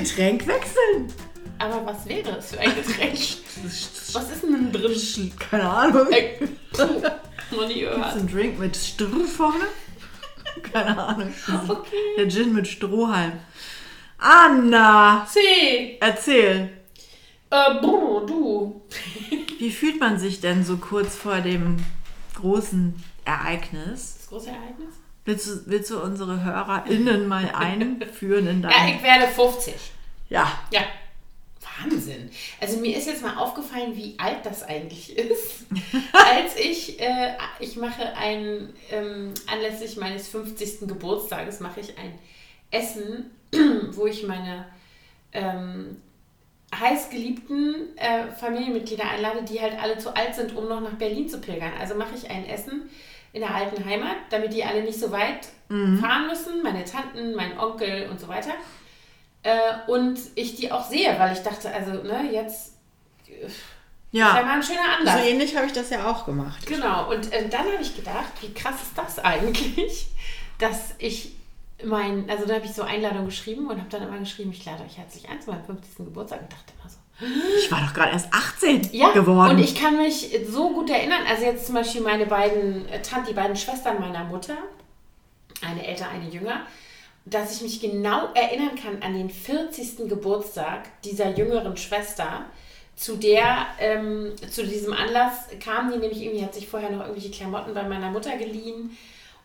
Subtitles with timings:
[0.00, 1.12] Getränk wechseln?
[1.58, 3.14] Aber was wäre es für ein Getränk?
[4.12, 5.32] Was ist denn drin?
[5.38, 6.06] Keine Ahnung.
[6.12, 6.38] Äh,
[7.50, 8.14] Noch nie Ist gehört.
[8.16, 9.64] ein Drink mit Stroh vorne?
[10.72, 11.32] Keine Ahnung.
[11.68, 11.96] Okay.
[12.18, 13.32] Der Gin mit Strohhalm.
[14.18, 15.96] Anna, C.
[16.00, 16.70] erzähl.
[17.50, 18.82] Äh, brr, du.
[19.58, 21.76] Wie fühlt man sich denn so kurz vor dem
[22.34, 24.16] großen Ereignis?
[24.18, 24.94] Das große Ereignis?
[25.26, 28.96] Willst du, willst du unsere HörerInnen mal einführen in Ja, dein...
[28.96, 29.74] ich werde 50.
[30.28, 30.80] Ja, Ja.
[31.78, 32.30] Wahnsinn.
[32.60, 35.66] Also mir ist jetzt mal aufgefallen, wie alt das eigentlich ist.
[36.12, 40.88] Als ich, äh, ich mache ein, ähm, anlässlich meines 50.
[40.88, 42.18] Geburtstages mache ich ein
[42.70, 43.30] Essen,
[43.92, 44.64] wo ich meine
[45.32, 46.00] ähm,
[46.74, 51.40] heißgeliebten äh, Familienmitglieder einlade, die halt alle zu alt sind, um noch nach Berlin zu
[51.40, 51.72] pilgern.
[51.78, 52.88] Also mache ich ein Essen
[53.36, 57.58] in der alten Heimat, damit die alle nicht so weit fahren müssen, meine Tanten, mein
[57.58, 58.52] Onkel und so weiter.
[59.42, 62.76] Äh, und ich die auch sehe, weil ich dachte, also, ne, jetzt
[63.28, 63.54] äh, ist
[64.12, 64.42] ja ja.
[64.42, 65.26] mal ein schöner So Anlass.
[65.26, 66.64] ähnlich habe ich das ja auch gemacht.
[66.66, 70.06] Genau, und äh, dann habe ich gedacht, wie krass ist das eigentlich,
[70.58, 71.36] dass ich
[71.84, 74.82] mein, also da habe ich so Einladung geschrieben und habe dann immer geschrieben, ich lade
[74.82, 75.96] euch herzlich ein zu meinem 50.
[76.06, 76.96] Geburtstag und dachte immer so,
[77.58, 79.52] Ich war doch gerade erst 18 ja, geworden.
[79.52, 83.26] und ich kann mich so gut erinnern, also jetzt zum Beispiel meine beiden, äh, Tant,
[83.28, 84.56] die beiden Schwestern meiner Mutter,
[85.62, 86.66] eine älter, eine jünger,
[87.24, 90.08] dass ich mich genau erinnern kann an den 40.
[90.08, 92.44] Geburtstag dieser jüngeren Schwester,
[92.96, 97.30] zu der, ähm, zu diesem Anlass kam die nämlich irgendwie, hat sich vorher noch irgendwelche
[97.30, 98.96] Klamotten bei meiner Mutter geliehen.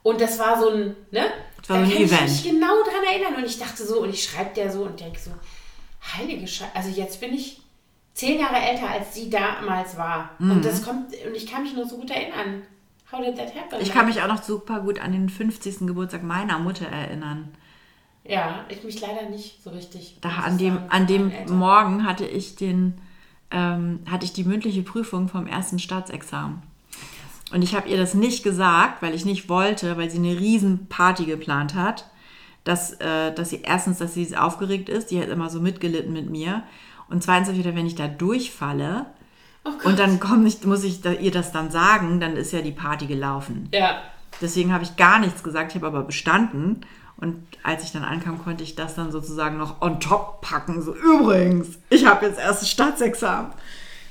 [0.03, 1.25] Und das war so ein, ne?
[1.57, 2.21] Das war so ein kann ich Event.
[2.21, 3.35] mich genau dran erinnern.
[3.35, 5.31] Und ich dachte so, und ich schreibe der so und denke so,
[6.01, 7.61] heilige Scheiße, also jetzt bin ich
[8.13, 10.31] zehn Jahre älter, als sie damals war.
[10.39, 10.51] Mhm.
[10.51, 12.63] Und das kommt, und ich kann mich nur so gut erinnern.
[13.11, 13.81] How did that happen?
[13.81, 15.79] Ich kann mich auch noch super gut an den 50.
[15.79, 17.53] Geburtstag meiner Mutter erinnern.
[18.23, 20.17] Ja, ich mich leider nicht so richtig.
[20.21, 21.31] Da an dem, sagen, an dem.
[21.57, 22.93] Morgen hatte ich den,
[23.49, 26.61] ähm, hatte ich die mündliche Prüfung vom ersten Staatsexamen.
[27.51, 30.87] Und ich habe ihr das nicht gesagt, weil ich nicht wollte, weil sie eine riesen
[30.87, 32.05] Party geplant hat.
[32.63, 36.29] Dass, äh, dass sie erstens, dass sie aufgeregt ist, die hat immer so mitgelitten mit
[36.29, 36.63] mir.
[37.09, 39.07] Und zweitens wieder, wenn ich da durchfalle
[39.63, 42.61] Oh und dann komm ich, muss ich da, ihr das dann sagen, dann ist ja
[42.61, 43.69] die Party gelaufen.
[43.71, 44.01] Ja,
[44.39, 46.85] Deswegen habe ich gar nichts gesagt, ich habe aber bestanden.
[47.17, 50.81] Und als ich dann ankam, konnte ich das dann sozusagen noch on top packen.
[50.81, 53.51] So, übrigens, ich habe jetzt erst ein Staatsexamen.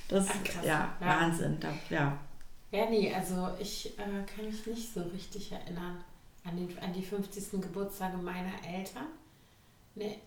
[0.09, 0.65] Das krass.
[0.65, 1.07] ja, Ja.
[1.07, 1.59] Wahnsinn.
[1.59, 2.17] Da, ja.
[2.71, 6.05] ja, nee, also ich äh, kann mich nicht so richtig erinnern
[6.45, 7.61] an, den, an die 50.
[7.61, 9.07] Geburtstage meiner Eltern.
[9.95, 10.19] Nee.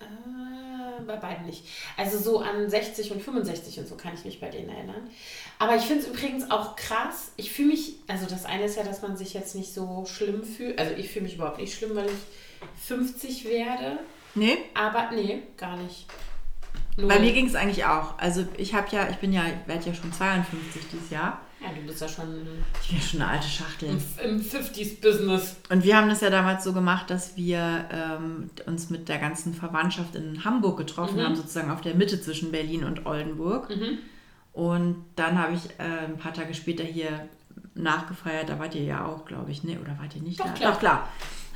[0.00, 1.64] Äh, bei beiden nicht.
[1.96, 5.08] Also so an 60 und 65 und so kann ich mich bei denen erinnern.
[5.58, 7.32] Aber ich finde es übrigens auch krass.
[7.36, 10.44] Ich fühle mich, also das eine ist ja, dass man sich jetzt nicht so schlimm
[10.44, 10.78] fühlt.
[10.78, 13.98] Also ich fühle mich überhaupt nicht schlimm, weil ich 50 werde.
[14.34, 16.06] Nee, Aber nee, gar nicht.
[16.96, 17.08] Null.
[17.08, 18.18] bei mir ging es eigentlich auch.
[18.18, 21.40] Also ich habe ja, ich bin ja, ich werde ja schon 52 dieses Jahr.
[21.60, 22.46] Ja, du bist ja schon
[22.82, 23.88] Ich bin ja schon eine alte Schachtel.
[23.90, 25.56] im, im 50s-Business.
[25.70, 29.54] Und wir haben das ja damals so gemacht, dass wir ähm, uns mit der ganzen
[29.54, 33.68] Verwandtschaft in Hamburg getroffen haben, sozusagen auf der Mitte zwischen Berlin und Oldenburg.
[34.52, 37.28] Und dann habe ich äh, ein paar Tage später hier
[37.74, 38.48] nachgefeiert.
[38.48, 39.78] Da wart ihr ja auch, glaube ich, ne?
[39.80, 40.52] Oder wart ihr nicht Doch, da?
[40.52, 40.72] klar.
[40.72, 41.08] Doch, klar.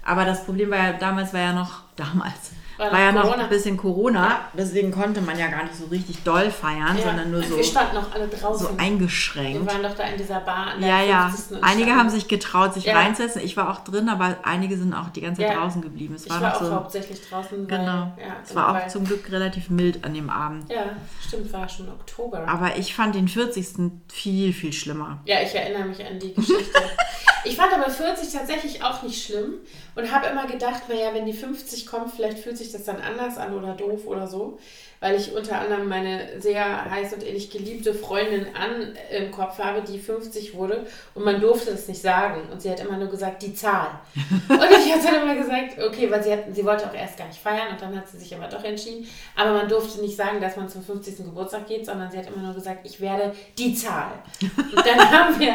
[0.04, 3.42] Aber das Problem war ja, damals war ja noch, damals, War war, ja noch Corona.
[3.44, 4.25] ein bisschen Corona.
[4.28, 4.41] Ja.
[4.53, 7.94] Deswegen konnte man ja gar nicht so richtig doll feiern, sondern nur so, Wir standen
[7.94, 8.66] noch alle draußen.
[8.66, 9.66] so wir eingeschränkt.
[9.66, 10.72] waren doch da in dieser Bar.
[10.78, 11.28] Der Ja, ja.
[11.28, 11.56] 50.
[11.56, 12.97] und Einige haben sich getraut, sich Ja.
[12.98, 13.41] reinzusetzen.
[13.42, 15.60] Ich war auch drin, aber einige sind auch die ganze Zeit Ja.
[15.60, 16.15] draußen geblieben.
[16.15, 16.70] Es Ich war, auch so.
[16.75, 17.59] hauptsächlich draußen.
[17.70, 18.12] Weil, Genau.
[18.19, 20.70] Ja, es war auch weil, zum Glück relativ mild an dem Abend.
[20.70, 20.84] Ja,
[21.26, 22.47] stimmt, war schon Oktober.
[22.47, 24.03] Aber ich fand den 40.
[24.12, 25.19] viel, viel schlimmer.
[25.25, 26.82] Ja, ich erinnere mich an die Geschichte.
[27.44, 29.54] ich fand aber 40 tatsächlich auch nicht schlimm
[29.95, 33.39] und habe immer gedacht, naja, wenn die 50 kommt, vielleicht fühlt sich das dann anders
[33.39, 34.59] an oder doof oder so.
[35.01, 39.83] Weil ich unter anderem meine sehr heiß und ähnlich geliebte Freundin an im Kopf habe,
[39.83, 42.48] die 50 wurde und man durfte das nicht sagen.
[42.51, 43.89] Und sie hat immer nur gesagt, die Zahl.
[44.48, 47.27] Und ich habe dann immer gesagt, okay, weil sie, hat, sie wollte auch erst gar
[47.27, 49.07] nicht feiern und dann hat sie sich aber doch entschieden.
[49.34, 51.18] Aber man durfte nicht sagen, dass man zum 50.
[51.18, 54.13] Geburtstag geht, sondern sie hat immer nur gesagt, ich werde die Zahl.
[54.41, 55.54] Und dann haben wir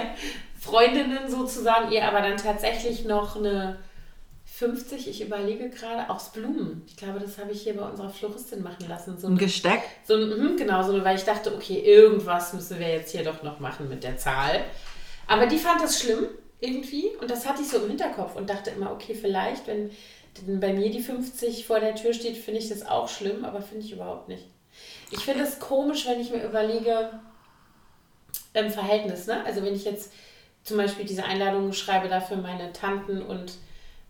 [0.59, 3.79] Freundinnen sozusagen, ihr aber dann tatsächlich noch eine
[4.61, 6.83] 50, ich überlege gerade, aus Blumen.
[6.85, 9.17] Ich glaube, das habe ich hier bei unserer Floristin machen lassen.
[9.17, 9.81] So Ein eine, Gesteck.
[10.05, 13.41] so ein, mhm, genau, so weil ich dachte, okay, irgendwas müssen wir jetzt hier doch
[13.41, 14.63] noch machen mit der Zahl.
[15.25, 16.27] Aber die fand das schlimm
[16.59, 19.89] irgendwie und das hatte ich so im Hinterkopf und dachte immer, okay, vielleicht, wenn
[20.59, 23.83] bei mir die 50 vor der Tür steht, finde ich das auch schlimm, aber finde
[23.83, 24.45] ich überhaupt nicht.
[25.09, 27.19] Ich finde es komisch, wenn ich mir überlege,
[28.53, 29.43] im Verhältnis, ne?
[29.43, 30.11] Also wenn ich jetzt
[30.63, 33.53] zum Beispiel diese Einladungen schreibe dafür meine Tanten und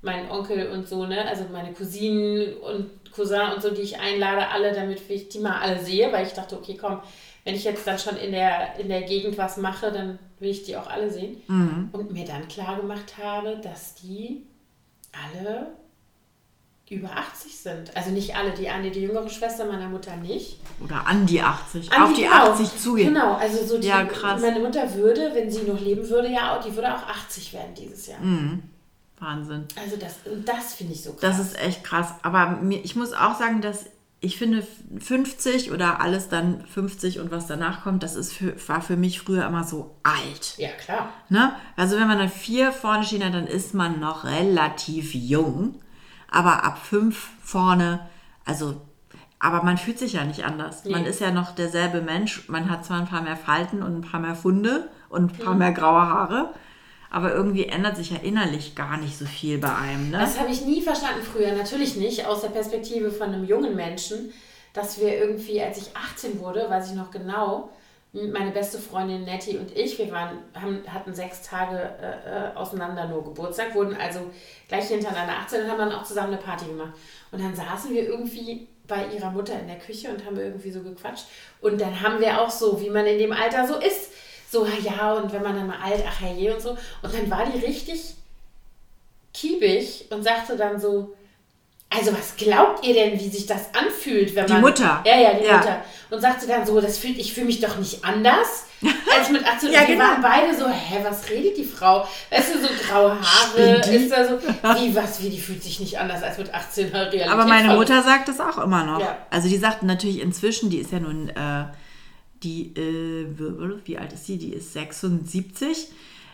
[0.01, 1.27] meinen Onkel und so, ne?
[1.27, 5.59] Also meine Cousinen und Cousin und so, die ich einlade, alle, damit ich die mal
[5.59, 7.01] alle sehe, weil ich dachte, okay, komm,
[7.44, 10.63] wenn ich jetzt dann schon in der, in der Gegend was mache, dann will ich
[10.63, 11.38] die auch alle sehen.
[11.48, 11.89] Mhm.
[11.92, 14.45] Und mir dann klar gemacht habe, dass die
[15.12, 15.68] alle
[16.89, 17.95] über 80 sind.
[17.95, 20.59] Also nicht alle, die Anne, die jüngere Schwester meiner Mutter nicht.
[20.83, 23.13] Oder an die 80, an auf die, genau, 80 zugehen.
[23.13, 24.06] Genau, also so die, ja,
[24.42, 28.07] meine Mutter würde, wenn sie noch leben würde, ja, die würde auch 80 werden dieses
[28.07, 28.19] Jahr.
[28.19, 28.63] Mhm.
[29.21, 29.65] Wahnsinn.
[29.79, 30.15] Also das,
[30.45, 31.21] das finde ich so krass.
[31.21, 32.15] Das ist echt krass.
[32.23, 33.85] Aber mir, ich muss auch sagen, dass
[34.23, 34.65] ich finde
[35.00, 39.19] 50 oder alles dann 50 und was danach kommt, das ist für, war für mich
[39.19, 40.56] früher immer so alt.
[40.57, 41.09] Ja, klar.
[41.29, 41.53] Ne?
[41.75, 45.75] Also wenn man dann vier vorne stehen hat, dann ist man noch relativ jung.
[46.29, 48.07] Aber ab fünf vorne,
[48.45, 48.79] also,
[49.39, 50.85] aber man fühlt sich ja nicht anders.
[50.85, 50.91] Nee.
[50.91, 52.47] Man ist ja noch derselbe Mensch.
[52.47, 55.53] Man hat zwar ein paar mehr Falten und ein paar mehr Funde und ein paar
[55.53, 55.59] mhm.
[55.59, 56.53] mehr graue Haare
[57.12, 60.12] aber irgendwie ändert sich ja innerlich gar nicht so viel bei einem.
[60.12, 60.18] Ne?
[60.18, 64.34] Das habe ich nie verstanden früher, natürlich nicht, aus der Perspektive von einem jungen Menschen,
[64.74, 67.69] dass wir irgendwie, als ich 18 wurde, weiß ich noch genau,
[68.13, 73.08] meine beste Freundin Nettie und ich, wir waren, haben, hatten sechs Tage äh, äh auseinander
[73.08, 74.31] nur Geburtstag, wurden also
[74.68, 76.94] gleich hintereinander 18 und haben dann auch zusammen eine Party gemacht.
[77.31, 80.81] Und dann saßen wir irgendwie bei ihrer Mutter in der Küche und haben irgendwie so
[80.81, 81.25] gequatscht.
[81.62, 84.12] Und dann haben wir auch so, wie man in dem Alter so ist,
[84.51, 86.71] so, ja, und wenn man dann mal alt, ach herrje und so.
[87.01, 88.15] Und dann war die richtig
[89.33, 91.13] kiebig und sagte dann so,
[91.89, 94.57] also was glaubt ihr denn, wie sich das anfühlt, wenn man...
[94.57, 95.01] Die Mutter.
[95.06, 95.57] Ja, ja, die ja.
[95.57, 95.81] Mutter.
[96.09, 98.65] Und sagte dann so, das fühlt, ich fühle mich doch nicht anders
[99.18, 99.71] als mit 18.
[99.71, 100.06] ja, und wir genau.
[100.06, 102.06] waren beide so, hä, was redet die Frau?
[102.30, 105.98] Weißt du, so graue Haare, ist da so, wie, was, wie, die fühlt sich nicht
[105.98, 107.30] anders als mit 18 Realität.
[107.30, 109.00] Aber meine Mutter sagt das auch immer noch.
[109.00, 109.18] Ja.
[109.30, 111.30] Also die sagt natürlich inzwischen, die ist ja nun...
[111.30, 111.68] Äh,
[112.43, 113.27] die, äh,
[113.85, 114.38] wie alt ist sie?
[114.38, 115.88] Die ist 76.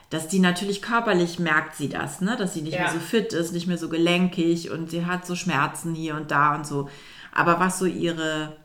[0.09, 2.37] Dass die natürlich körperlich merkt sie das, ne?
[2.37, 2.83] Dass sie nicht ja.
[2.83, 6.31] mehr so fit ist, nicht mehr so gelenkig und sie hat so Schmerzen hier und
[6.31, 6.89] da und so.
[7.33, 8.55] Aber was so ihre,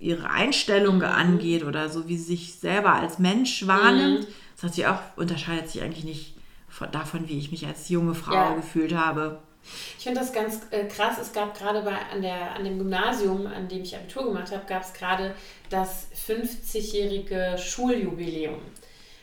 [0.00, 1.04] ihre Einstellung mhm.
[1.04, 4.32] angeht oder so, wie sie sich selber als Mensch wahrnimmt, mhm.
[4.56, 6.34] das hat sie auch, unterscheidet sich eigentlich nicht
[6.68, 8.54] von, davon, wie ich mich als junge Frau ja.
[8.54, 9.38] gefühlt habe.
[9.98, 11.18] Ich finde das ganz äh, krass.
[11.20, 14.64] Es gab gerade bei an, der, an dem Gymnasium, an dem ich Abitur gemacht habe,
[14.66, 15.34] gab es gerade
[15.70, 18.60] das 50-jährige Schuljubiläum.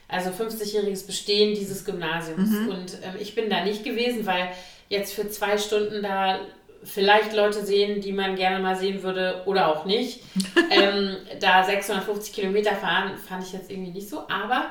[0.07, 2.49] Also 50-jähriges Bestehen dieses Gymnasiums.
[2.49, 2.69] Mhm.
[2.69, 4.49] Und ähm, ich bin da nicht gewesen, weil
[4.89, 6.39] jetzt für zwei Stunden da
[6.83, 10.21] vielleicht Leute sehen, die man gerne mal sehen würde oder auch nicht.
[10.71, 14.19] ähm, da 650 Kilometer fahren, fand ich jetzt irgendwie nicht so.
[14.29, 14.67] Aber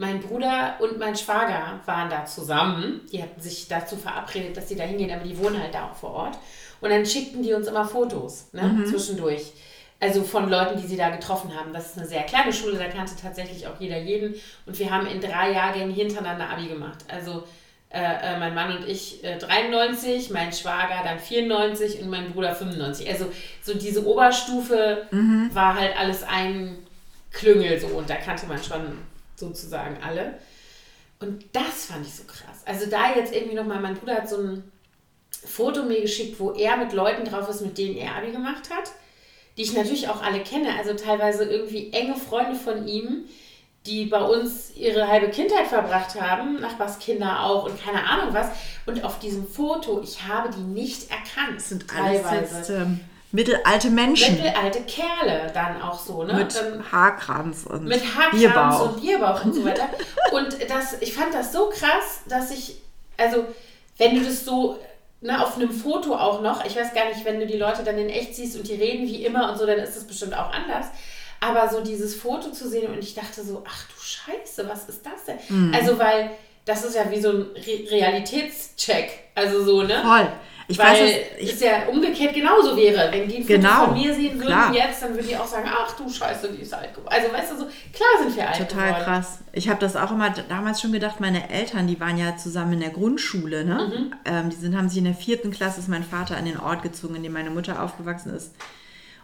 [0.00, 3.02] mein Bruder und mein Schwager waren da zusammen.
[3.12, 5.94] Die hatten sich dazu verabredet, dass sie da hingehen, aber die wohnen halt da auch
[5.94, 6.38] vor Ort.
[6.80, 8.86] Und dann schickten die uns immer Fotos ne, mhm.
[8.86, 9.52] zwischendurch.
[10.00, 11.74] Also von Leuten, die sie da getroffen haben.
[11.74, 14.34] Das ist eine sehr kleine Schule, da kannte tatsächlich auch jeder jeden.
[14.64, 17.04] Und wir haben in drei Jahrgängen hintereinander Abi gemacht.
[17.06, 17.44] Also
[17.90, 22.54] äh, äh mein Mann und ich äh, 93, mein Schwager dann 94 und mein Bruder
[22.54, 23.06] 95.
[23.06, 23.30] Also
[23.62, 25.50] so diese Oberstufe mhm.
[25.52, 26.78] war halt alles ein
[27.32, 29.09] Klüngel so und da kannte man schon
[29.40, 30.38] sozusagen alle.
[31.18, 32.62] Und das fand ich so krass.
[32.64, 34.64] Also da jetzt irgendwie nochmal, mein Bruder hat so ein
[35.30, 38.92] Foto mir geschickt, wo er mit Leuten drauf ist, mit denen er Abi gemacht hat,
[39.56, 43.24] die ich natürlich auch alle kenne, also teilweise irgendwie enge Freunde von ihm,
[43.86, 48.48] die bei uns ihre halbe Kindheit verbracht haben, Nachbarskinder auch und keine Ahnung was.
[48.86, 51.56] Und auf diesem Foto, ich habe die nicht erkannt.
[51.56, 52.56] Das sind teilweise.
[52.56, 53.00] Jetzt, ähm,
[53.32, 54.36] mittelalte Menschen.
[54.36, 56.34] Mittelalte Kerle dann auch so, ne?
[56.34, 58.80] Mit dann, Haarkranz und mit Haarkranz Bierbauch.
[58.80, 59.88] und Bierbauch und so weiter.
[60.32, 62.76] und das, ich fand das so krass, dass ich,
[63.16, 63.44] also
[63.98, 64.78] wenn du das so
[65.20, 67.98] ne, auf einem Foto auch noch, ich weiß gar nicht, wenn du die Leute dann
[67.98, 70.52] in echt siehst und die reden wie immer und so, dann ist das bestimmt auch
[70.52, 70.86] anders.
[71.40, 75.06] Aber so dieses Foto zu sehen und ich dachte so, ach du Scheiße, was ist
[75.06, 75.38] das denn?
[75.48, 75.74] Mhm.
[75.74, 76.32] Also weil
[76.64, 79.30] das ist ja wie so ein Re Realitätscheck.
[79.34, 80.02] Also so, ne?
[80.02, 80.28] Voll.
[80.70, 83.10] Ich Weil weiß, es ist ja umgekehrt genauso wäre.
[83.10, 84.72] Wenn die ein genau, von mir sehen würden klar.
[84.72, 87.12] jetzt, dann würden die auch sagen, ach du Scheiße, die ist alt geworden.
[87.12, 89.04] Also weißt du so, klar sind wir alt Total geworden.
[89.04, 89.38] krass.
[89.52, 92.80] Ich habe das auch immer damals schon gedacht, meine Eltern, die waren ja zusammen in
[92.80, 93.64] der Grundschule.
[93.64, 93.74] Ne?
[93.74, 94.14] Mhm.
[94.24, 96.84] Ähm, die sind, haben sich in der vierten Klasse, ist mein Vater an den Ort
[96.84, 98.54] gezogen, in dem meine Mutter aufgewachsen ist.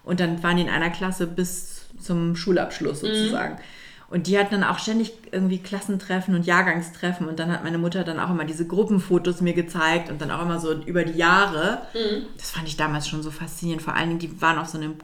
[0.02, 3.06] Und dann waren die in einer Klasse bis zum Schulabschluss mhm.
[3.06, 3.54] sozusagen.
[3.54, 3.60] Mhm.
[4.08, 7.26] Und die hatten dann auch ständig irgendwie Klassentreffen und Jahrgangstreffen.
[7.26, 10.42] Und dann hat meine Mutter dann auch immer diese Gruppenfotos mir gezeigt und dann auch
[10.42, 11.82] immer so über die Jahre.
[11.92, 12.26] Mhm.
[12.36, 13.82] Das fand ich damals schon so faszinierend.
[13.82, 14.94] Vor allen Dingen, die waren auf so einem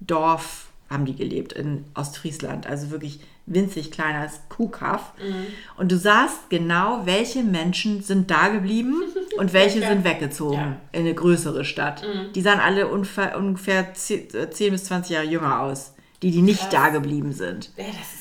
[0.00, 2.66] Dorf, haben die gelebt in Ostfriesland.
[2.66, 5.12] Also wirklich winzig kleines Kuhkaff.
[5.18, 5.46] Mhm.
[5.76, 9.02] Und du sahst genau, welche Menschen sind da geblieben
[9.38, 9.88] und welche ja.
[9.88, 10.76] sind weggezogen ja.
[10.92, 12.02] in eine größere Stadt.
[12.02, 12.32] Mhm.
[12.34, 14.28] Die sahen alle ungefähr, ungefähr 10
[14.70, 16.70] bis 20 Jahre jünger aus, die, die nicht Krass.
[16.70, 17.70] da geblieben sind.
[17.76, 18.19] Ja, das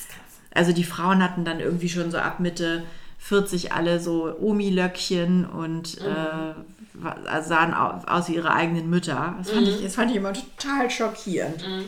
[0.59, 2.83] also die Frauen hatten dann irgendwie schon so ab Mitte
[3.19, 6.05] 40 alle so Omi-Löckchen und mhm.
[6.05, 9.35] äh, sahen aus wie ihre eigenen Mütter.
[9.37, 9.73] Das fand, mhm.
[9.75, 11.65] ich, das fand ich immer total schockierend.
[11.65, 11.85] Mhm.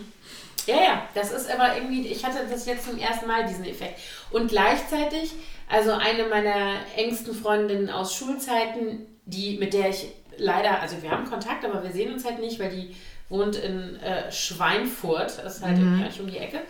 [0.68, 4.00] Ja, ja, das ist aber irgendwie, ich hatte das jetzt zum ersten Mal, diesen Effekt.
[4.30, 5.34] Und gleichzeitig,
[5.68, 11.26] also eine meiner engsten Freundinnen aus Schulzeiten, die, mit der ich leider, also wir haben
[11.26, 12.96] Kontakt, aber wir sehen uns halt nicht, weil die
[13.28, 15.98] wohnt in äh, Schweinfurt, das ist halt mhm.
[16.00, 16.62] gleich um die Ecke.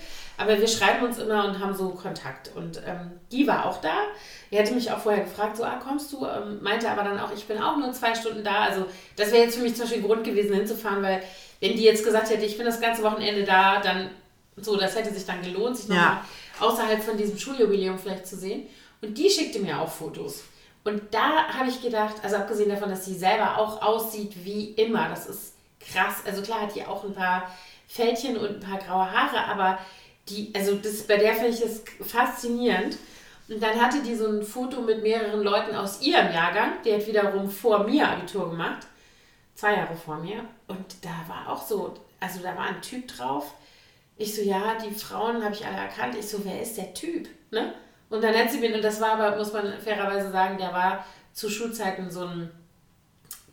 [0.42, 2.52] Aber wir schreiben uns immer und haben so Kontakt.
[2.56, 3.94] Und ähm, die war auch da.
[4.50, 6.26] Die hatte mich auch vorher gefragt, so, ah, kommst du?
[6.26, 8.62] Ähm, meinte aber dann auch, ich bin auch nur zwei Stunden da.
[8.62, 11.22] Also das wäre jetzt für mich zum Beispiel ein Grund gewesen, hinzufahren, weil
[11.60, 14.10] wenn die jetzt gesagt hätte, ich bin das ganze Wochenende da, dann
[14.58, 16.18] so, das hätte sich dann gelohnt, sich nochmal
[16.60, 18.68] außerhalb von diesem Schuljubiläum vielleicht zu sehen.
[19.02, 20.44] Und die schickte mir auch Fotos.
[20.84, 25.08] Und da habe ich gedacht, also abgesehen davon, dass sie selber auch aussieht wie immer,
[25.10, 26.16] das ist krass.
[26.26, 27.52] Also klar hat die auch ein paar
[27.88, 29.78] Fältchen und ein paar graue Haare, aber
[30.32, 32.98] die, also das, bei der finde ich das faszinierend.
[33.48, 36.74] Und dann hatte die so ein Foto mit mehreren Leuten aus ihrem Jahrgang.
[36.86, 38.88] Die hat wiederum vor mir Abitur gemacht.
[39.56, 40.46] Zwei Jahre vor mir.
[40.68, 43.54] Und da war auch so, also da war ein Typ drauf.
[44.18, 46.16] Ich so, ja, die Frauen habe ich alle erkannt.
[46.18, 47.28] Ich so, wer ist der Typ?
[47.52, 47.74] Ne?
[48.10, 51.06] Und dann hat sie mir, und das war aber, muss man fairerweise sagen, der war
[51.34, 52.52] zu Schulzeiten so ein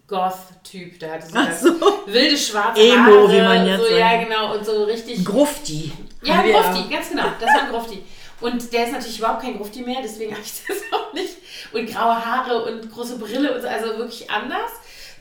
[0.08, 0.98] Goth-Typ.
[0.98, 2.02] Der hatte so, so.
[2.06, 3.32] wilde schwarze Emo, Haare.
[3.32, 3.98] wie man jetzt so, sagt.
[3.98, 4.54] Ja, genau.
[4.56, 5.24] Und so richtig.
[5.24, 5.92] Grufti.
[6.22, 7.26] Ja, Grufti, ganz genau.
[7.40, 8.02] Das war ein Grufti.
[8.40, 11.36] Und der ist natürlich überhaupt kein Grufti mehr, deswegen habe ich das auch nicht.
[11.72, 14.70] Und graue Haare und große Brille und so, also wirklich anders.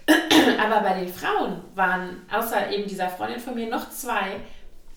[0.60, 4.40] Aber bei den Frauen waren, außer eben dieser Freundin von mir, noch zwei,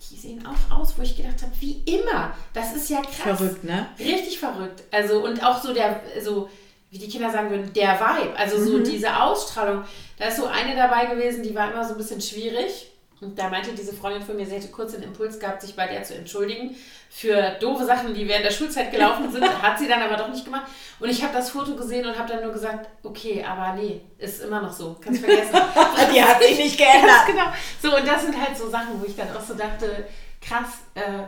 [0.09, 2.33] die sehen auch aus, wo ich gedacht habe, wie immer.
[2.53, 3.37] Das ist ja krass.
[3.37, 3.87] Verrückt, ne?
[3.99, 4.83] Richtig verrückt.
[4.91, 6.49] Also, und auch so der, so,
[6.89, 8.37] wie die Kinder sagen würden, der Vibe.
[8.37, 8.83] Also so mhm.
[8.83, 9.83] diese Ausstrahlung.
[10.17, 12.90] Da ist so eine dabei gewesen, die war immer so ein bisschen schwierig.
[13.21, 15.85] Und da meinte diese Freundin von mir, sie hätte kurz den Impuls gehabt, sich bei
[15.85, 16.75] der zu entschuldigen
[17.07, 19.43] für doofe Sachen, die während der Schulzeit gelaufen sind.
[19.61, 20.63] Hat sie dann aber doch nicht gemacht.
[20.99, 24.41] Und ich habe das Foto gesehen und habe dann nur gesagt, okay, aber nee, ist
[24.41, 24.97] immer noch so.
[24.99, 25.53] Kannst vergessen.
[26.13, 27.27] die hat sich nicht geändert.
[27.27, 27.45] genau.
[27.79, 30.07] So, und das sind halt so Sachen, wo ich dann auch so dachte,
[30.41, 31.23] krass, äh,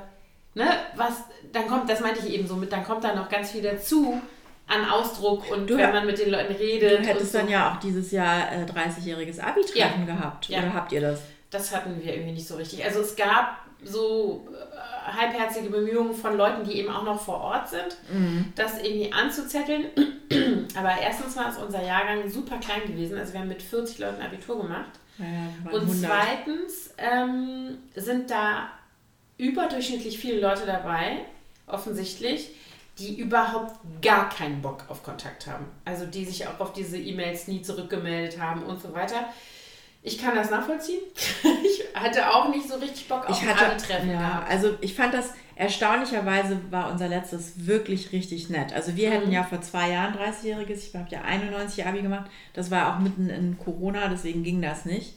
[0.56, 1.14] ne, was,
[1.52, 4.20] dann kommt, das meinte ich eben so mit, dann kommt da noch ganz viel dazu
[4.66, 7.02] an Ausdruck und du, wenn man mit den Leuten redet.
[7.02, 7.38] Du hättest so.
[7.38, 10.16] dann ja auch dieses Jahr äh, 30-jähriges Abi-Treffen ja.
[10.16, 10.50] gehabt.
[10.50, 10.60] Ja.
[10.60, 11.22] Oder habt ihr das?
[11.54, 12.84] Das hatten wir irgendwie nicht so richtig.
[12.84, 17.70] Also es gab so äh, halbherzige Bemühungen von Leuten, die eben auch noch vor Ort
[17.70, 18.52] sind, mhm.
[18.56, 19.86] das irgendwie anzuzetteln.
[20.76, 23.18] Aber erstens war es unser Jahrgang super klein gewesen.
[23.18, 24.92] Also wir haben mit 40 Leuten Abitur gemacht.
[25.20, 26.10] Ja, und 100.
[26.10, 28.70] zweitens ähm, sind da
[29.38, 31.20] überdurchschnittlich viele Leute dabei,
[31.68, 32.50] offensichtlich,
[32.98, 35.66] die überhaupt gar keinen Bock auf Kontakt haben.
[35.86, 39.28] Also die sich auch auf diese E-Mails nie zurückgemeldet haben und so weiter.
[40.06, 41.02] Ich kann das nachvollziehen.
[41.64, 44.10] ich hatte auch nicht so richtig Bock auf ich hatte, ein Treffen.
[44.10, 44.52] Ja, gehabt.
[44.52, 48.74] also ich fand das erstaunlicherweise war unser letztes wirklich richtig nett.
[48.74, 49.14] Also wir mhm.
[49.14, 52.30] hätten ja vor zwei Jahren 30-jähriges, ich habe ja 91 Abi gemacht.
[52.54, 55.16] Das war auch mitten in Corona, deswegen ging das nicht.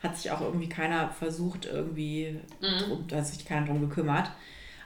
[0.00, 2.78] Hat sich auch irgendwie keiner versucht, irgendwie, mhm.
[2.78, 4.30] drum, hat sich keiner drum gekümmert.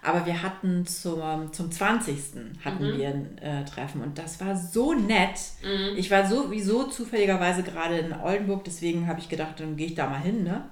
[0.05, 2.17] Aber wir hatten zum, zum 20.
[2.65, 2.99] hatten mhm.
[2.99, 5.39] wir ein äh, Treffen und das war so nett.
[5.63, 5.97] Mhm.
[5.97, 10.09] Ich war sowieso zufälligerweise gerade in Oldenburg, deswegen habe ich gedacht, dann gehe ich da
[10.09, 10.69] mal hin, ne?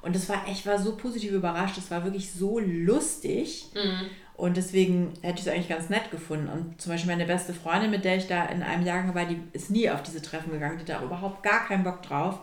[0.00, 3.66] Und das war echt, war so positiv überrascht, es war wirklich so lustig.
[3.74, 4.06] Mhm.
[4.36, 6.48] Und deswegen hätte ich es eigentlich ganz nett gefunden.
[6.48, 9.40] Und zum Beispiel meine beste Freundin, mit der ich da in einem Jahrgang war, die
[9.52, 12.38] ist nie auf diese Treffen gegangen, die hatte überhaupt gar keinen Bock drauf.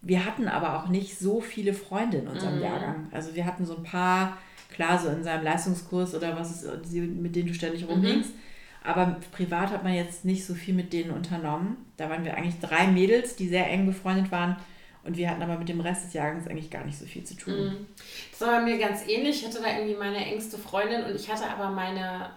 [0.00, 2.62] Wir hatten aber auch nicht so viele Freunde in unserem mhm.
[2.62, 3.08] Jahrgang.
[3.12, 7.34] Also wir hatten so ein paar Klar, so in seinem Leistungskurs oder was ist, mit
[7.34, 7.90] denen du ständig mhm.
[7.90, 8.30] rumhängst.
[8.30, 8.40] Mhm.
[8.84, 11.76] Aber privat hat man jetzt nicht so viel mit denen unternommen.
[11.96, 14.56] Da waren wir eigentlich drei Mädels, die sehr eng befreundet waren.
[15.04, 17.34] Und wir hatten aber mit dem Rest des Jahrgangs eigentlich gar nicht so viel zu
[17.34, 17.54] tun.
[17.54, 17.86] Mhm.
[18.30, 19.40] Das war bei mir ganz ähnlich.
[19.40, 22.30] Ich hatte da irgendwie meine engste Freundin und ich hatte aber meine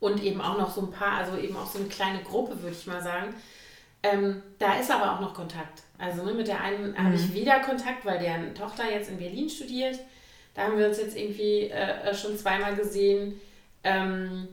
[0.00, 2.76] und eben auch noch so ein paar, also eben auch so eine kleine Gruppe, würde
[2.78, 3.34] ich mal sagen.
[4.02, 5.82] Ähm, da ist aber auch noch Kontakt.
[5.98, 6.98] Also ne, mit der einen mhm.
[6.98, 9.98] habe ich wieder Kontakt, weil deren Tochter jetzt in Berlin studiert.
[10.58, 13.40] Da haben wir uns jetzt irgendwie äh, schon zweimal gesehen.
[13.84, 14.48] Ähm,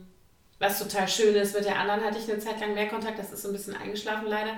[0.60, 1.52] was total schön ist.
[1.52, 3.18] Mit der anderen hatte ich eine Zeit lang mehr Kontakt.
[3.18, 4.52] Das ist so ein bisschen eingeschlafen leider.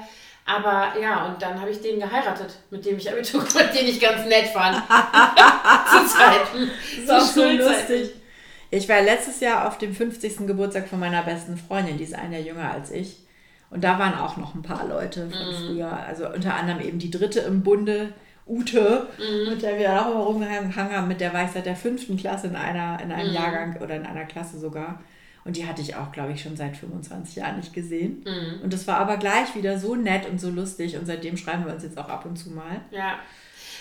[0.45, 3.99] Aber ja, und dann habe ich den geheiratet, mit dem ich Abitur gemacht, den ich
[3.99, 4.77] ganz nett fand.
[4.87, 6.71] Zu Zeiten.
[7.07, 8.11] Das ist auch so lustig.
[8.71, 10.47] Ich war letztes Jahr auf dem 50.
[10.47, 13.21] Geburtstag von meiner besten Freundin, die ist ein Jahr jünger als ich.
[13.71, 15.67] Und da waren auch noch ein paar Leute von mm.
[15.67, 15.99] früher.
[16.07, 18.13] Also unter anderem eben die dritte im Bunde,
[18.49, 19.51] Ute, mhm.
[19.51, 22.49] mit der wir auch immer rumgehangen haben, mit der war ich seit der fünften Klasse
[22.49, 23.35] in, einer, in einem mhm.
[23.35, 25.01] Jahrgang oder in einer Klasse sogar.
[25.45, 28.25] Und die hatte ich auch, glaube ich, schon seit 25 Jahren nicht gesehen.
[28.27, 28.63] Mhm.
[28.63, 30.97] Und das war aber gleich wieder so nett und so lustig.
[30.97, 32.83] Und seitdem schreiben wir uns jetzt auch ab und zu mal.
[32.91, 33.19] Ja.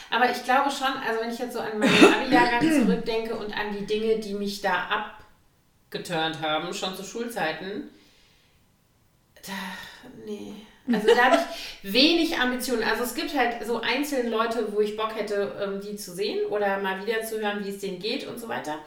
[0.09, 3.75] Aber ich glaube schon, also wenn ich jetzt so an meinen Abi-Jahrgang zurückdenke und an
[3.77, 4.87] die Dinge, die mich da
[5.89, 7.89] abgeturnt haben, schon zu Schulzeiten,
[9.45, 9.53] Da,
[10.25, 10.53] nee.
[10.91, 12.83] Also da habe ich wenig Ambitionen.
[12.83, 16.45] Also es gibt halt so einzelne Leute, wo ich Bock hätte, ähm, die zu sehen
[16.49, 18.77] oder mal wieder zu hören, wie es denen geht und so weiter.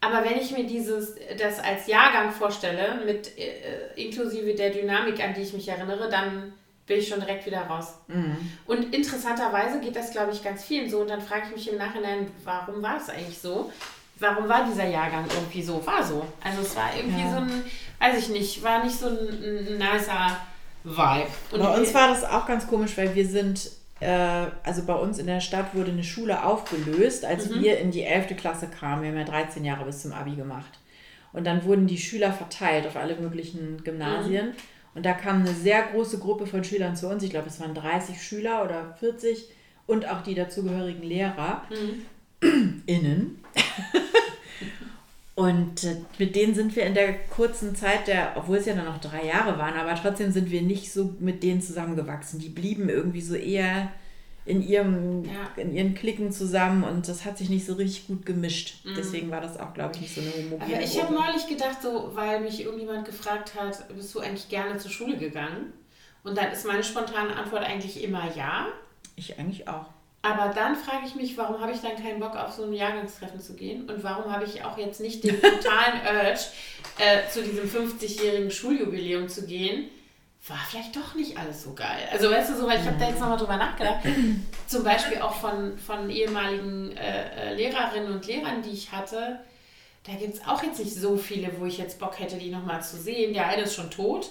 [0.00, 5.34] Aber wenn ich mir dieses, das als Jahrgang vorstelle, mit äh, inklusive der Dynamik, an
[5.34, 6.52] die ich mich erinnere, dann
[6.86, 7.94] bin ich schon direkt wieder raus.
[8.06, 8.36] Mhm.
[8.66, 11.00] Und interessanterweise geht das, glaube ich, ganz vielen so.
[11.00, 13.72] Und dann frage ich mich im Nachhinein, warum war es eigentlich so?
[14.18, 15.84] Warum war dieser Jahrgang irgendwie so?
[15.84, 16.24] War so.
[16.42, 17.30] Also es war irgendwie ja.
[17.30, 17.64] so ein,
[17.98, 20.38] weiß ich nicht, war nicht so ein, ein nicer
[20.86, 21.28] Vibe.
[21.50, 25.18] Und bei uns war das auch ganz komisch, weil wir sind, äh, also bei uns
[25.18, 27.62] in der Stadt wurde eine Schule aufgelöst, als mhm.
[27.62, 28.36] wir in die 11.
[28.36, 29.02] Klasse kamen.
[29.02, 30.78] Wir haben ja 13 Jahre bis zum Abi gemacht.
[31.32, 34.48] Und dann wurden die Schüler verteilt auf alle möglichen Gymnasien.
[34.48, 34.54] Mhm.
[34.94, 37.22] Und da kam eine sehr große Gruppe von Schülern zu uns.
[37.22, 39.50] Ich glaube, es waren 30 Schüler oder 40
[39.86, 41.62] und auch die dazugehörigen Lehrer.
[41.68, 42.82] Mhm.
[42.86, 43.44] Innen.
[45.36, 48.86] Und äh, mit denen sind wir in der kurzen Zeit, der, obwohl es ja nur
[48.86, 52.40] noch drei Jahre waren, aber trotzdem sind wir nicht so mit denen zusammengewachsen.
[52.40, 53.92] Die blieben irgendwie so eher
[54.46, 55.62] in, ihrem, ja.
[55.62, 58.82] in ihren Klicken zusammen und das hat sich nicht so richtig gut gemischt.
[58.84, 58.94] Mhm.
[58.96, 61.82] Deswegen war das auch, glaube ich, nicht so eine homogene Aber ich habe neulich gedacht,
[61.82, 65.74] so, weil mich irgendjemand gefragt hat, bist du eigentlich gerne zur Schule gegangen?
[66.24, 68.68] Und dann ist meine spontane Antwort eigentlich immer ja.
[69.16, 69.86] Ich eigentlich auch.
[70.22, 73.40] Aber dann frage ich mich, warum habe ich dann keinen Bock auf so ein Jahrgangstreffen
[73.40, 76.40] zu gehen und warum habe ich auch jetzt nicht den totalen Urge,
[76.98, 79.88] äh, zu diesem 50-jährigen Schuljubiläum zu gehen?
[80.48, 82.08] War vielleicht doch nicht alles so geil.
[82.12, 84.04] Also weißt du so, weil ich habe da jetzt nochmal drüber nachgedacht.
[84.68, 89.40] Zum Beispiel auch von, von ehemaligen äh, äh Lehrerinnen und Lehrern, die ich hatte.
[90.04, 92.82] Da gibt es auch jetzt nicht so viele, wo ich jetzt Bock hätte, die nochmal
[92.82, 93.34] zu sehen.
[93.34, 94.30] Der eine ist schon tot.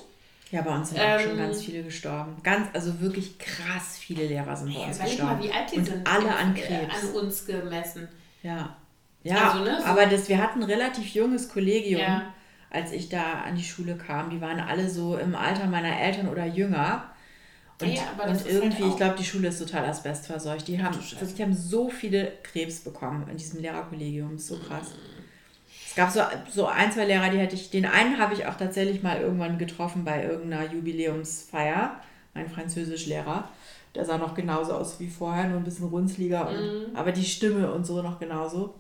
[0.55, 2.38] Ja, bei uns sind ähm, auch schon ganz viele gestorben.
[2.41, 5.39] Ganz, also wirklich krass viele Lehrer sind bei ja, uns gestorben.
[5.39, 6.07] Mal, wie alt die und sind.
[6.07, 7.03] Alle an Krebs.
[7.03, 8.07] An uns gemessen.
[8.41, 8.77] Ja.
[9.24, 12.33] Ja, also, ne, so aber das, wir hatten ein relativ junges Kollegium, ja.
[12.70, 14.29] als ich da an die Schule kam.
[14.29, 17.09] Die waren alle so im Alter meiner Eltern oder jünger.
[17.81, 20.65] Und, ja, und halt irgendwie, halt ich glaube, die Schule ist total asbestverseucht.
[20.70, 20.98] Die haben,
[21.37, 24.37] die haben so viele Krebs bekommen in diesem Lehrerkollegium.
[24.37, 24.91] So krass.
[24.91, 25.15] Mhm.
[25.96, 28.55] Es gab so, so ein, zwei Lehrer, die hätte ich, den einen habe ich auch
[28.55, 32.01] tatsächlich mal irgendwann getroffen bei irgendeiner Jubiläumsfeier,
[32.34, 33.48] mein Französischlehrer.
[33.96, 36.96] Der sah noch genauso aus wie vorher, nur ein bisschen runzliger, und, mhm.
[36.98, 38.75] aber die Stimme und so noch genauso.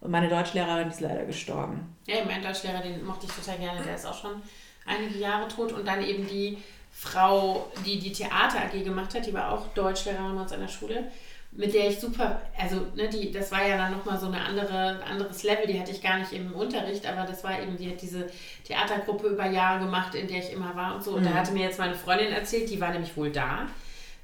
[0.00, 1.96] Und meine Deutschlehrerin ist leider gestorben.
[2.06, 4.40] Ja, mein Deutschlehrer, den mochte ich total gerne, der ist auch schon
[4.86, 5.72] einige Jahre tot.
[5.72, 6.58] Und dann eben die
[6.92, 10.68] Frau, die die Theater AG gemacht hat, die war auch Deutschlehrerin bei uns an der
[10.68, 11.10] Schule
[11.54, 15.00] mit der ich super, also ne, die, das war ja dann nochmal so eine andere,
[15.00, 17.90] ein anderes Level, die hatte ich gar nicht im Unterricht, aber das war eben, die
[17.90, 18.26] hat diese
[18.64, 21.12] Theatergruppe über Jahre gemacht, in der ich immer war und so.
[21.12, 21.26] Und mhm.
[21.26, 23.66] da hatte mir jetzt meine Freundin erzählt, die war nämlich wohl da,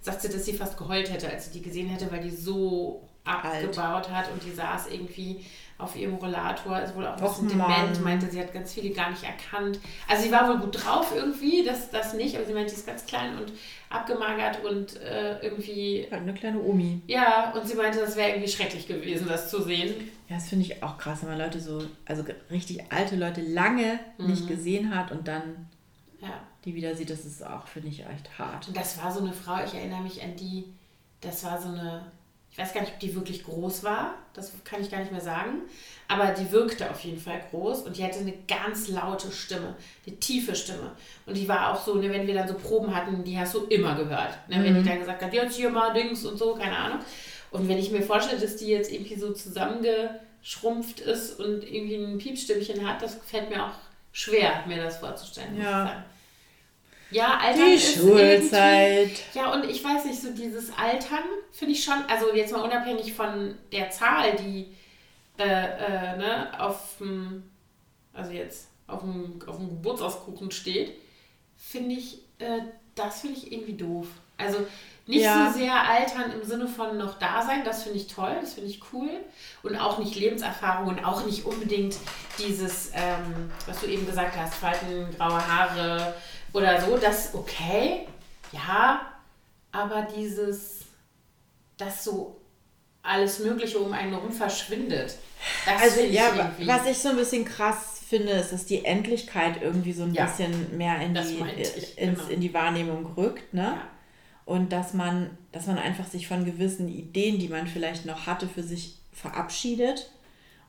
[0.00, 3.02] sagt sie, dass sie fast geheult hätte, als sie die gesehen hätte, weil die so
[3.24, 5.44] abgebaut hat und die saß irgendwie
[5.78, 9.10] auf ihrem Rollator, ist wohl auch ein bisschen dement, meinte, sie hat ganz viele gar
[9.10, 9.78] nicht erkannt.
[10.08, 12.86] Also sie war wohl gut drauf irgendwie, das, das nicht, aber sie meinte, sie ist
[12.86, 13.52] ganz klein und
[13.88, 16.08] abgemagert und äh, irgendwie...
[16.10, 17.00] Halt eine kleine Omi.
[17.06, 19.94] Ja, und sie meinte, das wäre irgendwie schrecklich gewesen, das zu sehen.
[20.28, 24.00] Ja, das finde ich auch krass, wenn man Leute so, also richtig alte Leute lange
[24.18, 24.26] mhm.
[24.26, 25.68] nicht gesehen hat und dann
[26.20, 26.40] ja.
[26.64, 28.66] die wieder sieht, das ist auch, finde ich, echt hart.
[28.66, 30.64] Und das war so eine Frau, ich erinnere mich an die,
[31.20, 32.10] das war so eine
[32.59, 35.21] ich weiß gar nicht, ob die wirklich groß war, das kann ich gar nicht mehr
[35.21, 35.62] sagen,
[36.09, 40.16] aber die wirkte auf jeden Fall groß und die hatte eine ganz laute Stimme, eine
[40.16, 40.90] tiefe Stimme.
[41.25, 43.66] Und die war auch so, ne, wenn wir dann so Proben hatten, die hast du
[43.66, 44.37] immer gehört.
[44.49, 44.87] Ne, wenn die mhm.
[44.87, 46.99] dann gesagt hat, jetzt hier mal Dings und so, keine Ahnung.
[47.53, 52.18] Und wenn ich mir vorstelle, dass die jetzt irgendwie so zusammengeschrumpft ist und irgendwie ein
[52.18, 53.75] Piepstimmchen hat, das fällt mir auch
[54.11, 55.61] schwer, mir das vorzustellen.
[55.61, 56.05] Ja.
[57.11, 59.11] Ja, Altern die Schulzeit.
[59.35, 63.14] Ja, und ich weiß nicht, so dieses Altern finde ich schon, also jetzt mal unabhängig
[63.14, 64.66] von der Zahl, die
[65.38, 67.44] äh, äh, ne, auf dem,
[68.12, 70.92] also jetzt auf dem, auf dem Geburtstagskuchen steht,
[71.57, 72.61] finde ich, äh,
[72.94, 74.07] das finde ich irgendwie doof.
[74.37, 74.66] Also
[75.07, 75.51] nicht ja.
[75.51, 78.68] so sehr altern im Sinne von noch da sein, das finde ich toll, das finde
[78.68, 79.09] ich cool.
[79.62, 81.97] Und auch nicht Lebenserfahrung und auch nicht unbedingt
[82.38, 86.14] dieses, ähm, was du eben gesagt hast, Falten, graue Haare,
[86.59, 88.07] oder so, das okay,
[88.53, 89.01] ja,
[89.73, 90.81] aber dieses,
[91.77, 92.40] dass so
[93.03, 95.16] alles Mögliche um einen herum verschwindet.
[95.64, 96.66] Das also ja, irgendwie.
[96.66, 100.27] was ich so ein bisschen krass finde, ist, dass die Endlichkeit irgendwie so ein ja,
[100.27, 102.31] bisschen mehr in die, ich, ins, genau.
[102.31, 103.62] in die Wahrnehmung rückt, ne?
[103.62, 103.88] Ja.
[104.44, 108.49] Und dass man, dass man einfach sich von gewissen Ideen, die man vielleicht noch hatte,
[108.49, 110.11] für sich verabschiedet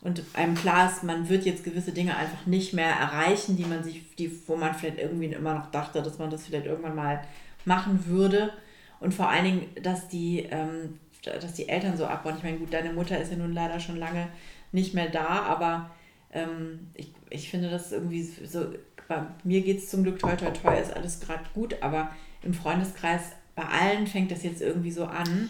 [0.01, 3.83] und einem klar ist, man wird jetzt gewisse Dinge einfach nicht mehr erreichen, die man
[3.83, 7.21] sich, die, wo man vielleicht irgendwie immer noch dachte, dass man das vielleicht irgendwann mal
[7.65, 8.53] machen würde.
[9.01, 12.35] Und vor allen Dingen, dass die, ähm, dass die Eltern so abbauen.
[12.37, 14.27] Ich meine, gut, deine Mutter ist ja nun leider schon lange
[14.71, 15.91] nicht mehr da, aber
[16.31, 18.67] ähm, ich, ich finde das irgendwie so
[19.09, 22.11] bei mir geht es zum Glück toi toi toi, ist alles gerade gut, aber
[22.43, 25.49] im Freundeskreis, bei allen fängt das jetzt irgendwie so an,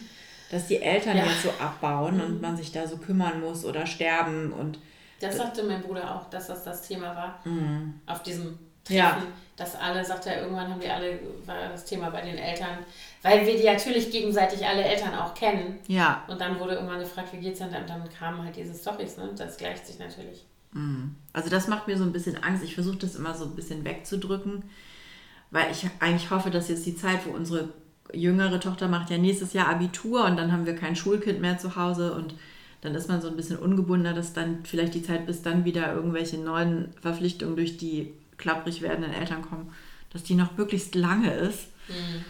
[0.51, 1.25] dass die Eltern ja.
[1.25, 2.21] jetzt so abbauen mhm.
[2.21, 4.79] und man sich da so kümmern muss oder sterben und.
[5.19, 7.39] Das sagte mein Bruder auch, dass das das Thema war.
[7.43, 7.99] Mhm.
[8.05, 9.17] Auf diesem Treffen, ja.
[9.55, 12.79] dass alle, sagt er, irgendwann haben wir alle, war das Thema bei den Eltern,
[13.21, 15.79] weil wir die natürlich gegenseitig alle Eltern auch kennen.
[15.87, 16.23] Ja.
[16.27, 17.67] Und dann wurde irgendwann gefragt, wie geht's denn?
[17.67, 19.29] Und dann kamen halt diese Storys, ne?
[19.37, 20.45] Das gleicht sich natürlich.
[20.71, 21.15] Mhm.
[21.33, 22.63] Also das macht mir so ein bisschen Angst.
[22.63, 24.63] Ich versuche das immer so ein bisschen wegzudrücken,
[25.51, 27.69] weil ich eigentlich hoffe, dass jetzt die Zeit, wo unsere
[28.13, 31.75] jüngere Tochter macht ja nächstes Jahr Abitur und dann haben wir kein Schulkind mehr zu
[31.75, 32.33] Hause und
[32.81, 35.93] dann ist man so ein bisschen ungebundener, dass dann vielleicht die Zeit, bis dann wieder
[35.93, 39.73] irgendwelche neuen Verpflichtungen durch die klapprig werdenden Eltern kommen,
[40.11, 41.67] dass die noch möglichst lange ist.
[41.89, 42.25] Mhm.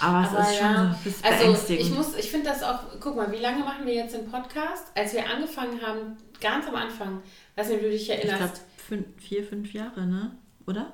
[0.00, 0.98] Aber es Aber ist schon ja.
[1.04, 4.14] so also ich muss, ich finde das auch, guck mal, wie lange machen wir jetzt
[4.14, 4.86] den Podcast?
[4.94, 7.22] Als wir angefangen haben, ganz am Anfang,
[7.56, 8.62] weiß nicht, du dich erinnerst.
[8.78, 10.30] Ich glaube, vier, fünf Jahre, ne?
[10.66, 10.92] Oder?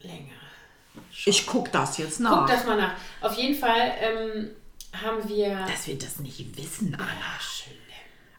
[0.00, 0.47] Länger.
[1.26, 2.40] Ich gucke das jetzt nach.
[2.40, 2.94] Guck das mal nach.
[3.20, 4.50] Auf jeden Fall ähm,
[4.92, 5.66] haben wir.
[5.66, 7.04] Dass wir das nicht wissen, Anna.
[7.04, 7.76] Ja, schlimm.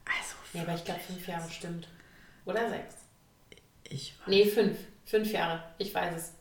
[0.06, 0.36] Also.
[0.54, 1.88] Ja, aber ich glaube, fünf Jahre stimmt.
[2.46, 2.96] Oder sechs?
[3.90, 4.28] Ich weiß.
[4.28, 4.78] Nee, fünf.
[5.06, 5.64] Fünf Jahre.
[5.78, 6.34] Ich weiß es.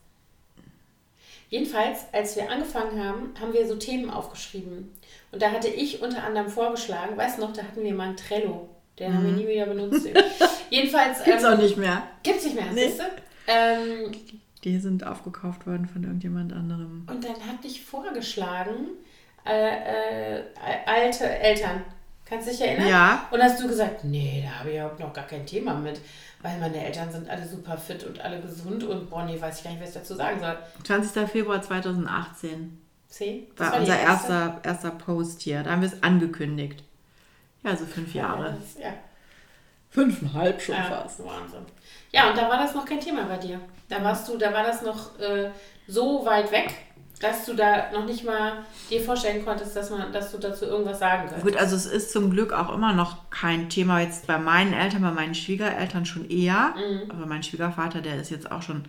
[1.51, 4.93] Jedenfalls, als wir angefangen haben, haben wir so Themen aufgeschrieben.
[5.33, 8.17] Und da hatte ich unter anderem vorgeschlagen, weißt du noch, da hatten wir mal ein
[8.17, 8.69] Trello.
[8.99, 9.17] Den mhm.
[9.17, 9.39] haben wir mhm.
[9.39, 10.07] nie wieder benutzt.
[10.71, 11.25] Jedenfalls.
[11.25, 12.03] Gibt's ähm, auch nicht mehr.
[12.23, 12.89] Gibt's nicht mehr, nee.
[12.89, 13.05] siehst du?
[13.47, 14.13] Ähm,
[14.69, 17.07] Die sind aufgekauft worden von irgendjemand anderem.
[17.09, 18.89] Und dann hatte ich vorgeschlagen,
[19.47, 20.43] äh, äh,
[20.87, 21.83] alte Eltern.
[22.25, 22.89] Kannst du dich erinnern?
[22.89, 23.27] Ja.
[23.31, 26.01] Und hast du gesagt, nee, da habe ich überhaupt noch gar kein Thema mit
[26.43, 29.71] weil meine Eltern sind alle super fit und alle gesund und Bonnie weiß ich gar
[29.73, 30.57] nicht, was ich dazu sagen soll.
[30.85, 31.29] 20.
[31.29, 32.81] Februar 2018.
[33.09, 33.49] C?
[33.57, 35.63] War, war unser erster, erster Post hier.
[35.63, 36.85] Da haben wir es angekündigt.
[37.65, 38.57] Ja, so fünf Jahre.
[38.81, 38.93] Ja.
[39.99, 41.25] Fünfeinhalb schon ja, fast.
[41.25, 41.67] Wahnsinn.
[42.13, 43.61] Ja, und da war das noch kein Thema bei dir.
[43.89, 45.51] Da warst du, da war das noch äh,
[45.87, 46.75] so weit weg
[47.21, 50.99] dass du da noch nicht mal dir vorstellen konntest, dass, man, dass du dazu irgendwas
[50.99, 51.45] sagen könntest.
[51.45, 55.03] Gut, also es ist zum Glück auch immer noch kein Thema jetzt bei meinen Eltern,
[55.03, 56.75] bei meinen Schwiegereltern schon eher.
[56.77, 57.11] Mhm.
[57.11, 58.85] Aber mein Schwiegervater, der ist jetzt auch schon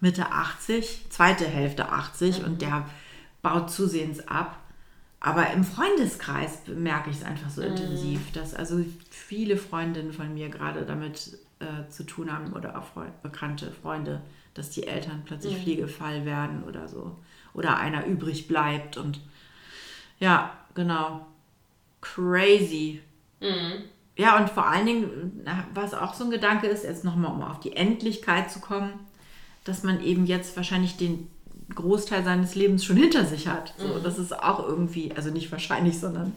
[0.00, 2.44] Mitte 80, zweite Hälfte 80 mhm.
[2.44, 2.86] und der
[3.42, 4.58] baut zusehends ab.
[5.24, 7.68] Aber im Freundeskreis merke ich es einfach so mhm.
[7.68, 12.84] intensiv, dass also viele Freundinnen von mir gerade damit äh, zu tun haben oder auch
[12.86, 14.20] Freund, bekannte Freunde,
[14.54, 15.62] dass die Eltern plötzlich mhm.
[15.62, 17.16] Pflegefall werden oder so
[17.54, 18.96] oder einer übrig bleibt.
[18.96, 19.20] Und
[20.18, 21.24] ja, genau.
[22.00, 23.00] Crazy.
[23.40, 23.84] Mhm.
[24.16, 27.60] Ja, und vor allen Dingen, was auch so ein Gedanke ist, jetzt nochmal, um auf
[27.60, 28.92] die Endlichkeit zu kommen,
[29.62, 31.28] dass man eben jetzt wahrscheinlich den
[31.74, 33.74] Großteil seines Lebens schon hinter sich hat.
[33.78, 34.02] So, mhm.
[34.02, 36.32] Das ist auch irgendwie, also nicht wahrscheinlich, sondern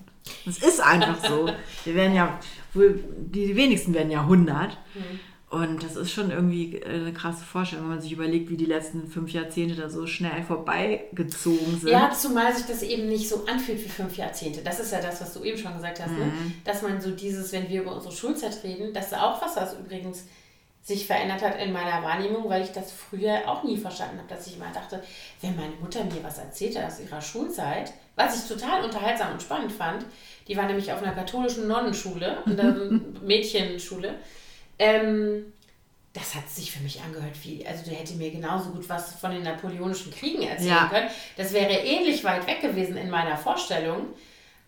[0.45, 1.50] es ist einfach so.
[1.86, 2.39] Wir werden ja,
[2.74, 4.69] wohl, die wenigsten werden ja 100.
[4.95, 5.19] Mhm.
[5.56, 8.65] Und das ist schon irgendwie äh, eine krasse Vorstellung, wenn man sich überlegt, wie die
[8.65, 11.91] letzten fünf Jahrzehnte da so schnell vorbeigezogen sind.
[11.91, 14.62] Ja, zumal sich das eben nicht so anfühlt wie fünf Jahrzehnte.
[14.63, 16.26] Das ist ja das, was du eben schon gesagt hast, ne?
[16.26, 16.26] mhm.
[16.26, 16.52] ne?
[16.65, 19.78] dass man so dieses, wenn wir über unsere Schulzeit reden, das ist auch was, was
[19.80, 20.26] übrigens
[20.86, 24.45] sich verändert hat in meiner Wahrnehmung, weil ich das früher auch nie verstanden habe, dass
[24.45, 25.02] ich immer dachte,
[25.41, 29.71] wenn meine Mutter mir was erzählte aus ihrer Schulzeit, was ich total unterhaltsam und spannend
[29.71, 30.06] fand,
[30.48, 32.71] die war nämlich auf einer katholischen Nonnenschule, einer
[33.24, 34.13] Mädchenschule,
[34.78, 35.52] ähm,
[36.13, 39.32] das hat sich für mich angehört wie, also der hätte mir genauso gut was von
[39.32, 40.88] den napoleonischen Kriegen erzählen ja.
[40.88, 41.10] können.
[41.36, 44.10] Das wäre ähnlich weit weg gewesen in meiner Vorstellung.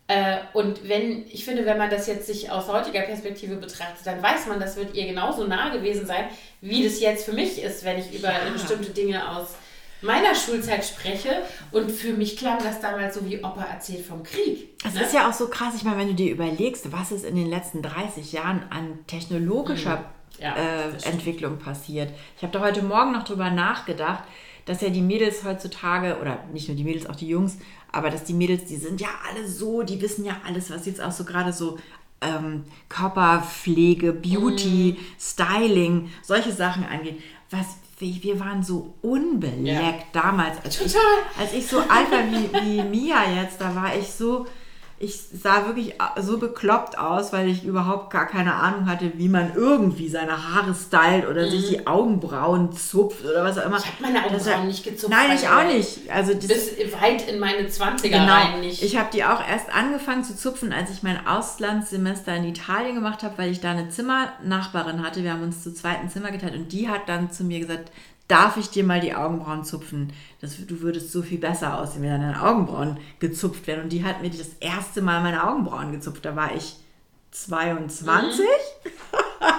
[0.08, 4.24] Äh, und wenn, ich finde, wenn man das jetzt sich aus heutiger Perspektive betrachtet, dann
[4.24, 6.26] weiß man, das wird ihr genauso nah gewesen sein,
[6.62, 8.50] wie das jetzt für mich ist, wenn ich über ja.
[8.54, 9.56] bestimmte Dinge aus
[10.02, 11.42] meiner Schulzeit spreche.
[11.72, 14.70] Und für mich klang das damals so wie Opa erzählt vom Krieg.
[14.86, 15.02] Es ne?
[15.02, 17.50] ist ja auch so krass, ich meine, wenn du dir überlegst, was ist in den
[17.50, 20.42] letzten 30 Jahren an technologischer mhm.
[20.44, 22.14] ja, äh, Entwicklung passiert.
[22.38, 24.24] Ich habe da heute Morgen noch drüber nachgedacht,
[24.68, 27.58] dass ja die Mädels heutzutage, oder nicht nur die Mädels, auch die Jungs,
[27.98, 31.02] aber dass die Mädels, die sind ja alle so, die wissen ja alles, was jetzt
[31.02, 31.80] auch so gerade so
[32.22, 35.20] ähm, Körperpflege, Beauty, mm.
[35.20, 37.22] Styling, solche Sachen angeht.
[37.50, 37.66] Was
[38.00, 40.22] wir waren so unbeleckt ja.
[40.22, 40.64] damals.
[40.64, 41.02] Als Total.
[41.32, 44.46] Ich, als ich so alt war wie, wie Mia jetzt, da war ich so,
[45.00, 49.54] ich sah wirklich so bekloppt aus, weil ich überhaupt gar keine Ahnung hatte, wie man
[49.54, 51.52] irgendwie seine Haare stylt oder mhm.
[51.52, 53.78] sich die Augenbrauen zupft oder was auch immer.
[53.78, 55.14] Ich habe meine Augenbrauen das, nicht gezupft.
[55.14, 56.10] Nein, ich auch nicht.
[56.10, 58.82] Also das, bis weit in meine 20er genau, rein nicht.
[58.82, 63.22] Ich habe die auch erst angefangen zu zupfen, als ich mein Auslandssemester in Italien gemacht
[63.22, 65.24] habe, weil ich da eine Zimmernachbarin hatte.
[65.24, 67.92] Wir haben uns zu zweiten Zimmer geteilt und die hat dann zu mir gesagt,
[68.28, 70.14] darf ich dir mal die Augenbrauen zupfen?
[70.42, 73.84] Das, du würdest so viel besser aussehen, wenn deine Augenbrauen gezupft werden.
[73.84, 76.26] Und die hat mir das erste Mal meine Augenbrauen gezupft.
[76.26, 76.76] Da war ich
[77.32, 78.46] 22.
[78.46, 78.90] Mhm.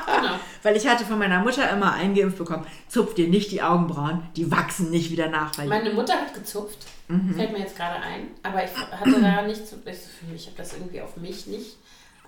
[0.06, 0.34] genau.
[0.62, 4.50] weil ich hatte von meiner Mutter immer eingeimpft bekommen, zupf dir nicht die Augenbrauen, die
[4.50, 5.56] wachsen nicht wieder nach.
[5.58, 6.78] Meine Mutter hat gezupft.
[7.08, 7.34] Mhm.
[7.34, 8.28] Fällt mir jetzt gerade ein.
[8.42, 9.62] Aber ich hatte da nicht.
[9.62, 11.76] Ich, ich habe das irgendwie auf mich nicht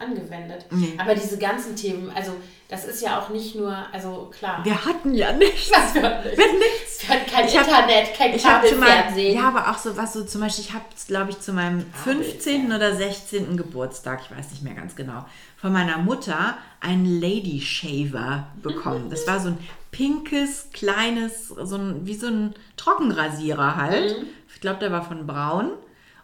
[0.00, 0.66] angewendet.
[0.70, 0.94] Nee.
[0.98, 2.32] Aber diese ganzen Themen, also
[2.68, 4.64] das ist ja auch nicht nur, also klar.
[4.64, 5.70] wir hatten ja nichts.
[5.74, 7.02] Was wir hatten nichts.
[7.08, 9.36] Wir hatten kein Ich hab- Internet, kein zu meinem, Kabelfernsehen.
[9.38, 12.72] ja, aber auch so was so zum Beispiel, ich habe glaube ich zu meinem 15.
[12.72, 13.56] oder 16.
[13.56, 15.24] Geburtstag, ich weiß nicht mehr ganz genau,
[15.56, 19.10] von meiner Mutter einen Lady Shaver bekommen.
[19.10, 19.58] Das war so ein
[19.90, 24.24] pinkes, kleines, so ein, wie so ein Trockenrasierer halt.
[24.54, 25.70] Ich glaube, der war von Braun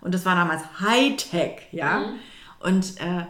[0.00, 2.12] und das war damals Hightech, ja.
[2.60, 3.24] Und äh,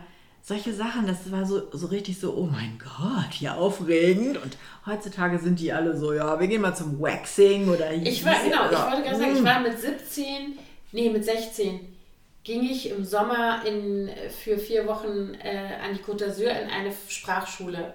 [0.49, 4.37] solche Sachen, das war so, so richtig so, oh mein Gott, ja, aufregend.
[4.41, 4.57] Und
[4.87, 8.67] heutzutage sind die alle so, ja, wir gehen mal zum Waxing oder Ich war, genau,
[8.67, 10.59] ich oder- wollte gerade sagen, ich war mit 17,
[10.93, 11.81] nee, mit 16,
[12.45, 14.09] ging ich im Sommer in,
[14.45, 17.93] für vier Wochen äh, an die Côte d'Azur in eine Sprachschule.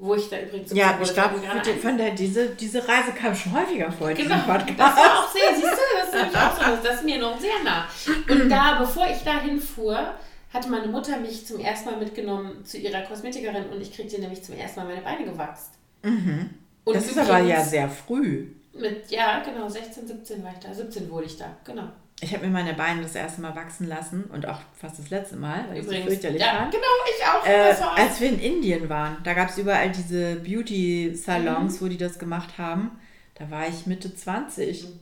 [0.00, 0.70] Wo ich da übrigens...
[0.72, 1.40] Ja, ich glaube,
[1.82, 4.78] von der, diese, diese Reise kam schon häufiger vor Genau, Podcast.
[4.78, 7.40] das war auch sehr, siehst du, das ist auch so, das- das ist mir noch
[7.40, 7.86] sehr nah.
[8.30, 10.12] Und da, bevor ich dahin fuhr,
[10.52, 14.42] hatte meine Mutter mich zum ersten Mal mitgenommen zu ihrer Kosmetikerin und ich kriegte nämlich
[14.42, 15.72] zum ersten Mal meine Beine gewachst.
[16.02, 16.50] Und Mhm.
[16.86, 18.46] Das ist aber ja übrigens sehr früh.
[18.72, 20.72] Mit, ja, genau, 16, 17 war ich da.
[20.72, 21.88] 17 wurde ich da, genau.
[22.20, 25.36] Ich habe mir meine Beine das erste Mal wachsen lassen und auch fast das letzte
[25.36, 26.06] Mal, weil ich so Übrigens.
[26.08, 26.72] fürchterlich ja, fand.
[26.72, 26.84] genau,
[27.16, 27.46] ich auch.
[27.46, 30.42] Äh, als wir in Indien waren, da gab es überall diese Mhm.
[30.44, 32.92] Beauty-Salons, wo die das gemacht haben.
[33.34, 34.84] Da war ich Mitte 20.
[34.84, 35.00] Mhm.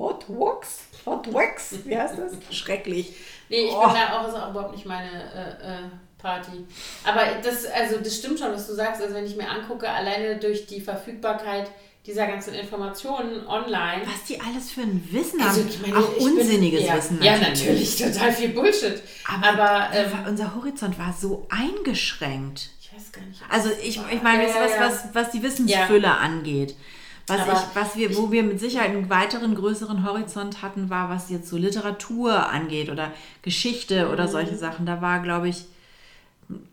[0.00, 0.78] Hot Wax?
[1.06, 1.74] Hot Wax?
[1.84, 2.32] Wie heißt das?
[2.56, 3.14] Schrecklich.
[3.48, 3.84] Nee, ich Oh.
[3.84, 6.66] bin da auch, ist auch überhaupt nicht meine äh, äh, Party.
[7.04, 9.00] Aber das, also das stimmt schon, was du sagst.
[9.02, 11.70] Also wenn ich mir angucke, alleine durch die Verfügbarkeit
[12.06, 14.02] dieser ganzen Informationen online.
[14.06, 15.48] Was die alles für ein Wissen haben.
[15.50, 17.22] Also, ich meine, auch ich bin- unsinniges ja, Wissen.
[17.22, 19.02] Ja, natürlich, total viel Bullshit.
[19.28, 22.70] Aber, Aber, ähm, unser Horizont war so eingeschränkt.
[22.80, 23.40] ich weiß gar nicht.
[23.50, 24.80] Also ich, ich meine, Ja, was, ja.
[24.80, 26.74] was, was die Wissensfülle angeht.
[27.30, 31.30] Was, ich, was wir, wo wir mit Sicherheit einen weiteren, größeren Horizont hatten, war, was
[31.30, 33.12] jetzt so Literatur angeht oder
[33.42, 34.30] Geschichte oder Mhm.
[34.30, 34.86] solche Sachen.
[34.86, 35.64] Da war, glaube ich,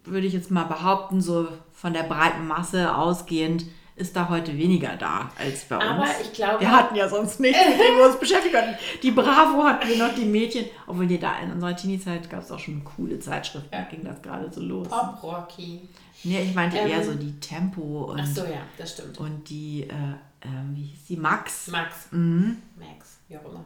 [0.05, 3.65] würde ich jetzt mal behaupten, so von der breiten Masse ausgehend,
[3.95, 5.85] ist da heute weniger da als bei uns.
[5.85, 8.75] Aber ich glaube- Wir hatten ja sonst nichts, mit dem wir uns beschäftigt hatten.
[9.01, 10.65] Die Bravo hatten wir noch, die Mädchen.
[10.85, 13.69] Obwohl die da in unserer Teenie-Zeit gab es auch schon coole Zeitschriften.
[13.71, 14.87] Da ging das gerade so los.
[14.87, 15.81] Pop Rocky.
[16.23, 19.17] Nee, ich meinte Ähm, eher so die Tempo und, Ach so, ja, das stimmt.
[19.19, 19.93] und die, äh,
[20.41, 21.67] äh, wie hieß die, Max.
[21.67, 22.07] Max.
[22.11, 22.61] Mhm.
[22.77, 23.65] Max, wie auch immer.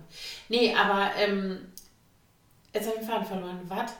[0.49, 1.59] Nee, aber ähm,
[2.73, 3.59] jetzt habe ich den Faden verloren.
[3.67, 3.93] Was?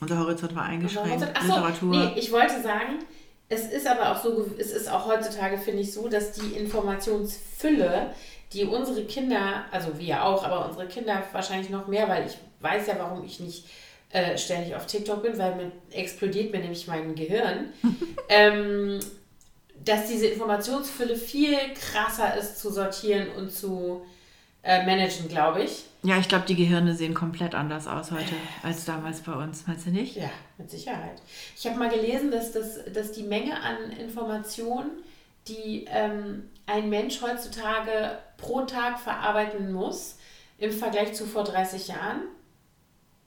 [0.00, 1.36] Unser Horizont war eingeschränkt.
[1.36, 1.90] Achso, Literatur.
[1.90, 3.00] nee, ich wollte sagen,
[3.48, 8.14] es ist aber auch so, es ist auch heutzutage, finde ich, so, dass die Informationsfülle,
[8.52, 12.86] die unsere Kinder, also wir auch, aber unsere Kinder wahrscheinlich noch mehr, weil ich weiß
[12.86, 13.66] ja, warum ich nicht
[14.10, 17.72] äh, ständig auf TikTok bin, weil mir explodiert mir nämlich mein Gehirn,
[18.28, 19.00] ähm,
[19.84, 24.02] dass diese Informationsfülle viel krasser ist zu sortieren und zu
[24.62, 25.84] äh, managen, glaube ich.
[26.02, 29.66] Ja, ich glaube, die Gehirne sehen komplett anders aus heute als damals bei uns.
[29.66, 30.16] Meinst du nicht?
[30.16, 31.20] Ja, mit Sicherheit.
[31.56, 34.90] Ich habe mal gelesen, dass, das, dass die Menge an Informationen,
[35.48, 40.16] die ähm, ein Mensch heutzutage pro Tag verarbeiten muss,
[40.58, 42.22] im Vergleich zu vor 30 Jahren,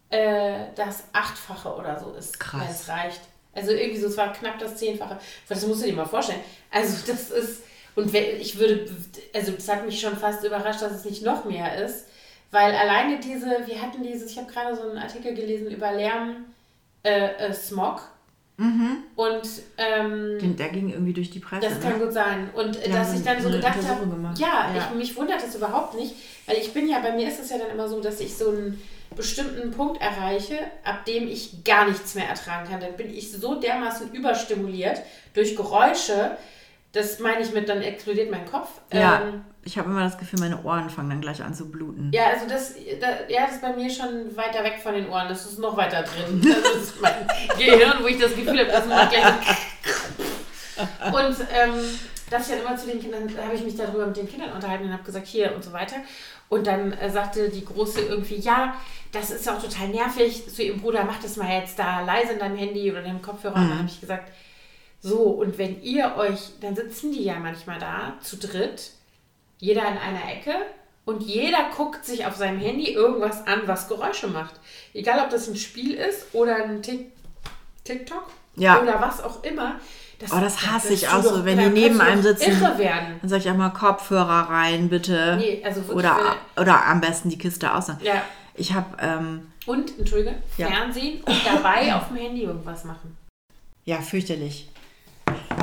[0.09, 2.61] äh, das Achtfache oder so ist, Krass.
[2.61, 3.21] wenn es reicht.
[3.55, 5.19] Also irgendwie so, es war knapp das Zehnfache.
[5.47, 6.41] Das musst du dir mal vorstellen.
[6.71, 7.63] Also das ist,
[7.95, 8.89] und ich würde,
[9.33, 12.07] also das hat mich schon fast überrascht, dass es nicht noch mehr ist,
[12.51, 16.45] weil alleine diese, wir hatten dieses, ich habe gerade so einen Artikel gelesen über Lärm,
[17.03, 18.01] äh, äh, Smog.
[18.57, 19.41] Und
[19.77, 21.67] ähm, Den- Der ging irgendwie durch die Presse.
[21.67, 22.05] das kann ne?
[22.05, 22.49] gut sein.
[22.53, 24.05] Und äh, Die dass ich dann so eine gedacht habe,
[24.37, 24.89] ja, Ja.
[24.91, 27.57] Ich, mich wundert das überhaupt nicht, weil ich bin ja, bei mir ist es ja
[27.57, 28.79] dann immer so, dass ich so einen
[29.15, 32.79] bestimmten Punkt erreiche, ab dem ich gar nichts mehr ertragen kann.
[32.79, 35.01] Dann bin ich so dermaßen überstimuliert
[35.33, 36.37] durch Geräusche,
[36.91, 38.69] das meine ich mit, dann explodiert mein Kopf.
[38.93, 42.11] Ja, Ähm, ich habe immer das Gefühl, meine Ohren fangen dann gleich an zu bluten.
[42.13, 45.29] ja, also das, da, ja, das ist bei mir schon weiter weg von den Ohren.
[45.29, 46.41] Das ist noch weiter drin.
[46.43, 49.23] Das ist mein Gehirn, wo ich das Gefühl habe, das macht gleich.
[51.13, 51.73] Und ähm,
[52.29, 54.53] dass ich dann immer zu den Kindern, da habe ich mich darüber mit den Kindern
[54.53, 55.97] unterhalten und habe gesagt, hier und so weiter.
[56.49, 58.75] Und dann äh, sagte die Große irgendwie, ja,
[59.11, 60.49] das ist ja auch total nervig.
[60.49, 63.21] Zu ihrem Bruder, mach das mal jetzt da leise in deinem Handy oder in deinem
[63.21, 63.55] Kopfhörer.
[63.55, 64.31] Und dann habe ich gesagt,
[64.99, 68.91] so, und wenn ihr euch, dann sitzen die ja manchmal da, zu dritt,
[69.63, 70.53] jeder in einer Ecke
[71.05, 74.55] und jeder guckt sich auf seinem Handy irgendwas an, was Geräusche macht.
[74.93, 77.11] Egal, ob das ein Spiel ist oder ein Tik
[77.85, 78.81] TikTok Ja.
[78.81, 79.75] oder was auch immer.
[80.19, 82.51] Das, Oh, das da hasse wirst ich auch so, wenn die neben einem sitzen.
[82.61, 83.19] Irre werden.
[83.21, 85.37] Dann sag ich auch mal Kopfhörer rein, bitte.
[85.39, 86.17] Nee, also wirklich, oder,
[86.57, 87.87] oder am besten die Kiste aus.
[88.01, 88.21] Ja.
[88.55, 90.67] Ich habe, ähm, Und, entschuldige, Ja.
[90.67, 93.17] Fernsehen und dabei auf dem Handy irgendwas machen.
[93.85, 94.69] Ja, fürchterlich.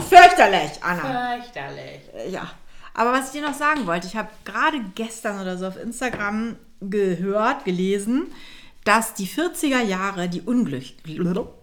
[0.08, 1.36] Fürchterlich, Anna.
[1.36, 2.00] Fürchterlich.
[2.30, 2.50] Ja.
[2.94, 6.57] Aber was ich dir noch sagen wollte, ich habe gerade gestern oder so auf Instagram
[6.81, 8.26] gehört, gelesen,
[8.85, 10.85] dass die 40er Jahre die, Unglück,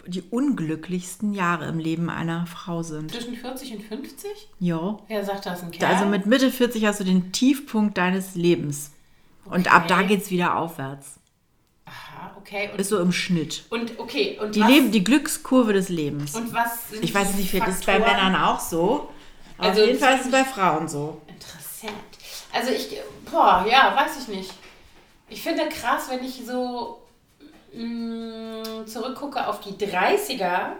[0.05, 3.11] die unglücklichsten Jahre im Leben einer Frau sind.
[3.11, 4.29] Zwischen 40 und 50?
[4.59, 5.01] Jo.
[5.07, 5.63] Wer sagt das?
[5.63, 5.93] Ein Kerl?
[5.93, 8.91] Also mit Mitte 40 hast du den Tiefpunkt deines Lebens.
[9.45, 10.07] Und ab da Okay.
[10.07, 11.19] geht es wieder aufwärts.
[11.85, 12.69] Aha, okay.
[12.73, 13.63] Und, Ist so im Schnitt.
[13.69, 16.35] und okay, und Die, was, Leben, die Glückskurve des Lebens.
[16.35, 17.97] und was sind Ich weiß nicht, das ist bei?
[17.99, 19.09] Männern auch so.
[19.57, 21.21] Aber Also auf jeden Fall ist es bei Frauen so.
[21.27, 21.93] Interessant.
[22.53, 22.99] Also ich,
[23.31, 24.51] boah, ja, weiß ich nicht.
[25.29, 27.01] Ich finde krass, wenn ich so
[27.73, 30.71] mh, zurückgucke auf die 30er,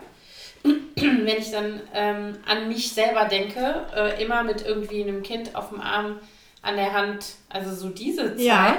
[0.64, 5.70] wenn ich dann ähm, an mich selber denke, äh, immer mit irgendwie einem Kind auf
[5.70, 6.20] dem Arm,
[6.62, 8.40] an der Hand, also so diese Zeit.
[8.42, 8.78] Ja.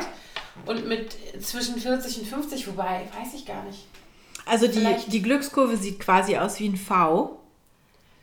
[0.67, 3.87] Und mit zwischen 40 und 50, wobei, weiß ich gar nicht.
[4.45, 7.39] Also die, Vielleicht- die Glückskurve sieht quasi aus wie ein V.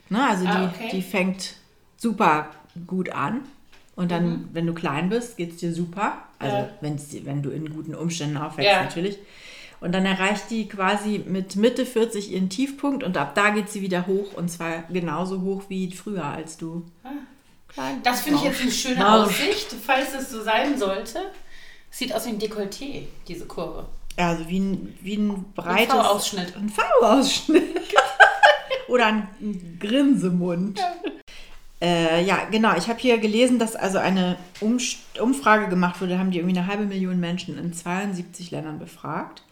[0.09, 0.27] Ne?
[0.27, 0.89] Also die, Ah, okay.
[0.91, 1.53] die fängt
[1.97, 2.49] super
[2.87, 3.41] gut an.
[3.95, 6.17] Und dann, wenn du klein bist, geht es dir super.
[6.39, 6.97] Also Mhm.
[7.11, 7.25] Ja.
[7.25, 8.83] wenn du in guten Umständen aufwächst Ja.
[8.83, 9.17] natürlich.
[9.81, 13.81] Und dann erreicht die quasi mit Mitte 40 ihren Tiefpunkt und ab da geht sie
[13.81, 14.33] wieder hoch.
[14.33, 16.83] Und zwar genauso hoch wie früher, als du
[17.67, 17.99] klein Ah.
[18.03, 19.29] Das finde ich jetzt eine schöne Marsch.
[19.41, 21.19] Aussicht, falls es so sein sollte.
[21.91, 23.85] Sieht aus wie ein Dekolleté, diese Kurve.
[24.17, 25.93] Also wie ein, wie ein breites...
[25.93, 26.55] V-Ausschnitt.
[26.55, 27.63] Ein V-Ausschnitt.
[28.87, 30.79] Oder ein, ein Grinsemund.
[31.81, 32.75] Äh, ja, genau.
[32.77, 36.13] Ich habe hier gelesen, dass also eine Umst Umfrage gemacht wurde.
[36.13, 39.43] Da haben die irgendwie eine halbe Million Menschen in 72 Ländern befragt.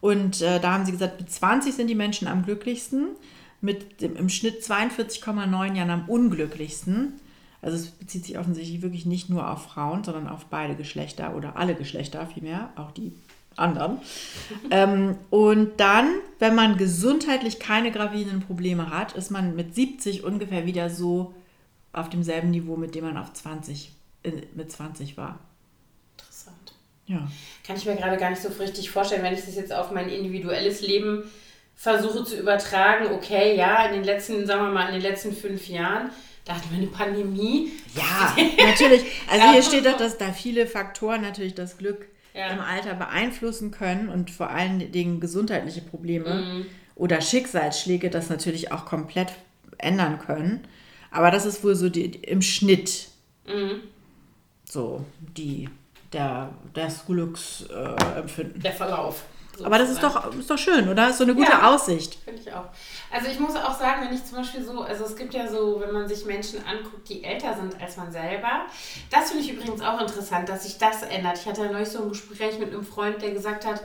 [0.00, 3.08] Und äh, da haben sie gesagt, mit 20 sind die Menschen am glücklichsten,
[3.60, 7.14] mit dem, im Schnitt 42,9 Jahren am unglücklichsten.
[7.60, 11.56] Also es bezieht sich offensichtlich wirklich nicht nur auf Frauen, sondern auf beide Geschlechter oder
[11.56, 13.12] alle Geschlechter vielmehr, auch die
[13.58, 13.98] anderen.
[14.70, 20.66] ähm, und dann, wenn man gesundheitlich keine gravierenden Probleme hat, ist man mit 70 ungefähr
[20.66, 21.34] wieder so
[21.92, 23.92] auf demselben Niveau, mit dem man auf 20,
[24.22, 25.38] äh, mit 20 war.
[26.16, 26.74] Interessant.
[27.06, 27.28] Ja.
[27.66, 30.08] Kann ich mir gerade gar nicht so richtig vorstellen, wenn ich das jetzt auf mein
[30.08, 31.24] individuelles Leben
[31.74, 33.06] versuche zu übertragen.
[33.12, 36.10] Okay, ja, in den letzten, sagen wir mal, in den letzten fünf Jahren,
[36.44, 37.72] da hatten wir eine Pandemie.
[37.94, 38.34] Ja,
[38.66, 39.04] natürlich.
[39.30, 39.52] Also Ja.
[39.52, 42.06] hier steht doch, dass da viele Faktoren natürlich das Glück
[42.38, 42.48] Ja.
[42.52, 46.66] im Alter beeinflussen können und vor allen Dingen gesundheitliche Probleme Mhm.
[46.94, 49.32] oder Schicksalsschläge das natürlich auch komplett
[49.78, 50.60] ändern können.
[51.10, 53.08] Aber das ist wohl so die, im Schnitt
[53.46, 53.80] Mhm.
[54.64, 55.04] so
[55.36, 55.68] die,
[56.12, 58.56] der, das Glücksempfinden.
[58.56, 58.62] Äh.
[58.62, 59.24] Der Verlauf.
[59.64, 61.10] Aber das ist doch, ist doch schön, oder?
[61.10, 61.74] Ist so eine gute Ja.
[61.74, 62.18] Aussicht.
[62.24, 62.66] Finde ich auch.
[63.10, 65.80] Also ich muss auch sagen, wenn ich zum Beispiel so, also es gibt ja so,
[65.80, 68.66] wenn man sich Menschen anguckt, die älter sind als man selber.
[69.10, 71.38] Das finde ich übrigens auch interessant, dass sich das ändert.
[71.38, 73.82] Ich hatte ja neulich so ein Gespräch mit einem Freund, der gesagt hat,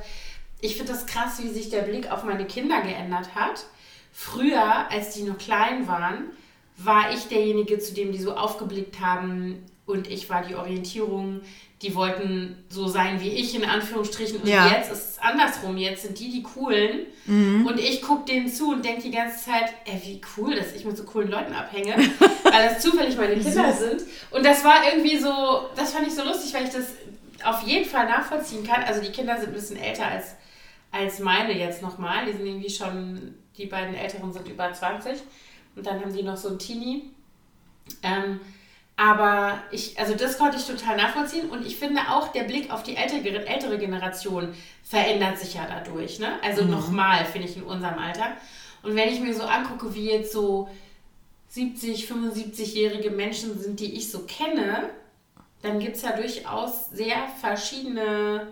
[0.62, 3.66] ich finde das krass, wie sich der Blick auf meine Kinder geändert hat.
[4.14, 6.26] Früher, als die noch klein waren,
[6.78, 11.42] war ich derjenige, zu dem die so aufgeblickt haben und ich war die Orientierung.
[11.84, 14.38] Die wollten so sein wie ich, in Anführungsstrichen.
[14.42, 14.68] Und Ja.
[14.68, 15.78] jetzt ist es andersrum.
[15.78, 17.08] Jetzt sind die die Coolen.
[17.28, 20.86] Und ich gucke denen zu und denke die ganze Zeit, ey, wie cool, dass ich
[20.86, 21.94] mit so coolen Leuten abhänge.
[22.44, 24.02] weil das zufällig meine Kinder sind.
[24.32, 26.94] Und das war irgendwie so, das fand ich so lustig, weil ich das
[27.44, 28.84] auf jeden Fall nachvollziehen kann.
[28.84, 30.36] Also die Kinder sind ein bisschen älter als,
[30.92, 32.26] als meine jetzt nochmal.
[32.26, 35.20] Die sind irgendwie schon, die beiden Älteren sind über 20.
[35.76, 37.12] Und dann haben die noch so ein Teenie.
[38.02, 38.40] Ähm,
[38.96, 42.84] aber ich, also das konnte ich total nachvollziehen und ich finde auch, der Blick auf
[42.84, 44.54] die ältere, ältere Generation
[44.84, 46.20] verändert sich ja dadurch.
[46.20, 46.40] Ne?
[46.44, 48.38] Also nochmal, finde ich, in unserem Alter.
[48.84, 50.70] Und wenn ich mir so angucke, wie jetzt so
[51.50, 54.90] 70, 75-jährige Menschen sind, die ich so kenne,
[55.62, 58.48] dann gibt es ja durchaus sehr verschiedene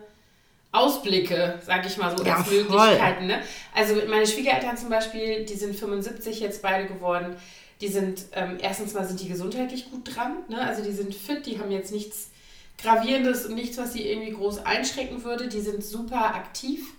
[0.71, 2.63] Ausblicke, sag ich mal so, Ja, als voll.
[2.63, 3.27] Möglichkeiten.
[3.27, 3.41] Ne?
[3.75, 7.35] Also meine Schwiegereltern zum Beispiel, die sind 75 jetzt beide geworden.
[7.81, 10.37] Die sind, ähm, erstens mal sind die gesundheitlich gut dran.
[10.47, 10.61] Ne?
[10.61, 12.29] Also die sind fit, die haben jetzt nichts
[12.77, 15.47] Gravierendes und nichts, was sie irgendwie groß einschränken würde.
[15.47, 16.93] Die sind super aktiv.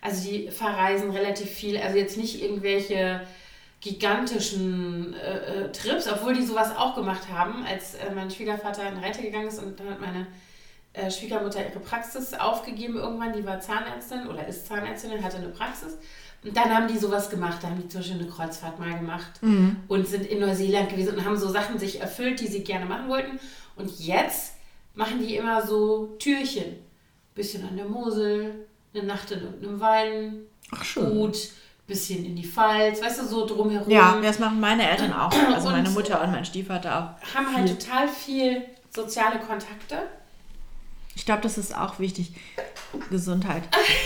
[0.00, 1.78] Also die verreisen relativ viel.
[1.78, 3.22] Also jetzt nicht irgendwelche
[3.80, 8.96] gigantischen äh, äh, Trips, obwohl die sowas auch gemacht haben, als äh, mein Schwiegervater in
[8.96, 10.26] Rente gegangen ist und dann hat meine
[10.94, 13.34] äh, Schwiegermutter ihre Praxis aufgegeben irgendwann.
[13.34, 15.98] Die war Zahnärztin oder ist Zahnärztin, hatte eine Praxis.
[16.44, 17.58] Und dann haben die sowas gemacht.
[17.62, 19.40] Da haben die zum Beispiel eine Kreuzfahrt mal gemacht
[19.88, 23.08] und sind in Neuseeland gewesen und haben so Sachen sich erfüllt, die sie gerne machen
[23.08, 23.38] wollten.
[23.76, 24.54] Und jetzt
[24.94, 26.76] machen die immer so Türchen.
[27.34, 30.36] Bisschen an der Mosel, eine Nacht in irgendeinem Wein,
[30.70, 31.10] Ach, schön.
[31.10, 31.36] gut,
[31.86, 33.90] bisschen in die Pfalz, weißt du, so drumherum.
[33.90, 35.32] Ja, das machen meine Eltern auch.
[35.52, 37.34] Also meine Mutter und mein Stiefvater auch.
[37.34, 39.96] haben halt total viel soziale Kontakte.
[41.16, 42.32] Ich glaube, das ist auch wichtig.
[43.10, 43.62] Gesundheit.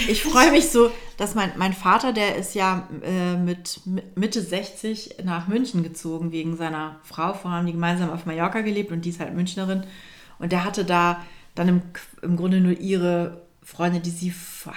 [0.09, 3.81] Ich freue mich so, dass mein, mein Vater, der ist ja äh, mit
[4.15, 7.35] Mitte 60 nach München gezogen wegen seiner Frau.
[7.35, 9.85] Vorher haben die gemeinsam auf Mallorca gelebt und die ist halt Münchnerin.
[10.39, 11.23] Und der hatte da
[11.55, 11.83] dann im,
[12.23, 14.33] im Grunde nur ihre Freunde, die sie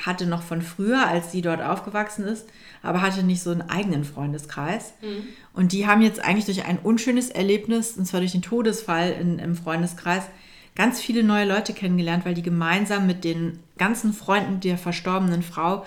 [0.05, 2.49] hatte noch von früher, als sie dort aufgewachsen ist,
[2.83, 4.93] aber hatte nicht so einen eigenen Freundeskreis.
[5.01, 5.23] Mhm.
[5.53, 9.39] Und die haben jetzt eigentlich durch ein unschönes Erlebnis, und zwar durch den Todesfall in,
[9.39, 10.23] im Freundeskreis,
[10.75, 15.85] ganz viele neue Leute kennengelernt, weil die gemeinsam mit den ganzen Freunden der verstorbenen Frau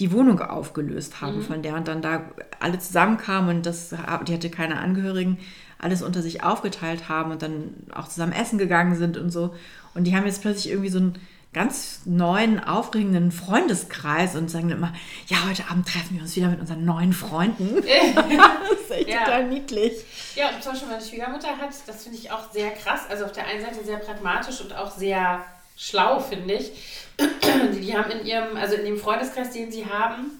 [0.00, 1.42] die Wohnung aufgelöst haben, mhm.
[1.42, 2.22] von der und dann da
[2.60, 3.94] alle zusammenkamen und das,
[4.26, 5.38] die hatte keine Angehörigen,
[5.78, 9.54] alles unter sich aufgeteilt haben und dann auch zusammen essen gegangen sind und so.
[9.94, 11.14] Und die haben jetzt plötzlich irgendwie so ein
[11.56, 14.92] ganz neuen, aufregenden Freundeskreis und sagen immer,
[15.26, 17.76] ja, heute Abend treffen wir uns wieder mit unseren neuen Freunden.
[17.82, 19.24] das ist echt ja.
[19.24, 20.04] total niedlich.
[20.34, 23.32] Ja, und zum Beispiel meine Schwiegermutter hat, das finde ich auch sehr krass, also auf
[23.32, 25.46] der einen Seite sehr pragmatisch und auch sehr
[25.78, 26.72] schlau, finde ich.
[27.18, 30.32] die haben in ihrem, also in dem Freundeskreis, den sie haben,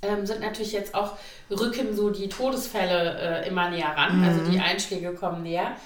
[0.00, 1.18] ähm, sind natürlich jetzt auch,
[1.50, 4.40] rücken so die Todesfälle äh, immer näher ran, also mhm.
[4.40, 5.76] also die Einschläge kommen näher.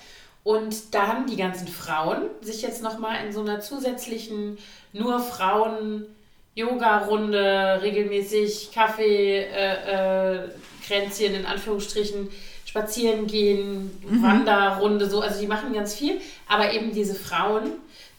[0.44, 4.58] Und da haben die ganzen Frauen sich jetzt nochmal in so einer zusätzlichen
[4.92, 6.06] nur Frauen
[6.54, 10.48] Yoga-Runde, regelmäßig Kaffee, äh, äh,
[10.86, 12.28] Kränzchen in Anführungsstrichen,
[12.66, 14.22] spazieren gehen, mhm.
[14.22, 15.20] Wanderrunde, so.
[15.20, 17.72] Also die machen ganz viel, aber eben diese Frauen.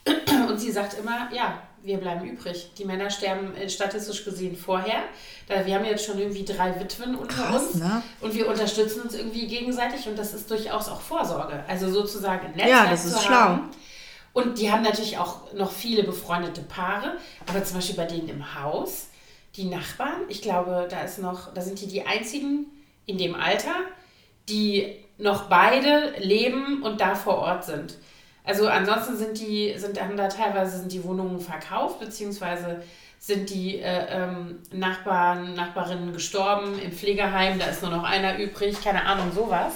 [0.50, 2.72] Und sie sagt immer, ja, wir bleiben übrig.
[2.78, 5.04] Die Männer sterben äh, statistisch gesehen vorher.
[5.48, 8.02] Da, wir haben jetzt schon irgendwie drei Witwen unter Krass, uns ne?
[8.22, 11.64] und wir unterstützen uns irgendwie gegenseitig und das ist durchaus auch Vorsorge.
[11.68, 13.36] Also sozusagen ein Netzwerk Ja, das ist schlau.
[13.36, 13.70] Haben.
[14.32, 17.18] Und die haben natürlich auch noch viele befreundete Paare,
[17.48, 19.10] aber zum Beispiel bei denen im Haus,
[19.56, 22.66] die Nachbarn, ich glaube, da ist noch, da sind die die einzigen
[23.06, 23.76] in dem Alter,
[24.50, 27.96] die noch beide leben und da vor Ort sind.
[28.44, 32.84] Also ansonsten sind die, sind, haben da teilweise sind die Wohnungen verkauft, beziehungsweise
[33.20, 38.84] sind die äh, ähm, Nachbarn, Nachbarinnen gestorben im Pflegeheim, da ist nur noch einer übrig,
[38.84, 39.76] keine Ahnung, sowas.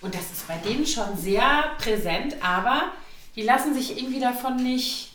[0.00, 2.92] Und das ist bei denen schon sehr präsent, aber
[3.34, 5.12] die lassen sich irgendwie davon nicht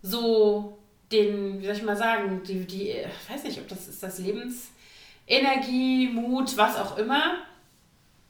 [0.00, 0.78] so
[1.12, 4.18] den, wie soll ich mal sagen, die, die, ich weiß nicht, ob das ist das
[4.18, 7.34] Lebensenergie, Mut, was auch immer.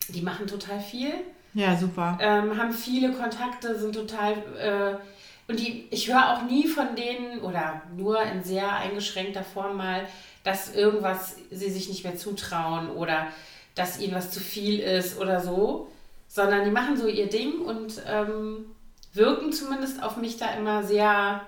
[0.09, 1.13] Die machen total viel.
[1.55, 2.19] Ja, super.
[2.21, 4.33] Ähm, haben viele Kontakte, sind total.
[4.59, 9.77] Äh, und die, ich höre auch nie von denen oder nur in sehr eingeschränkter Form
[9.77, 10.07] mal,
[10.43, 13.29] dass irgendwas sie sich nicht mehr zutrauen oder
[13.75, 15.89] dass ihnen was zu viel ist oder so,
[16.29, 18.67] sondern die machen so ihr Ding und ähm,
[19.13, 21.47] wirken zumindest auf mich da immer sehr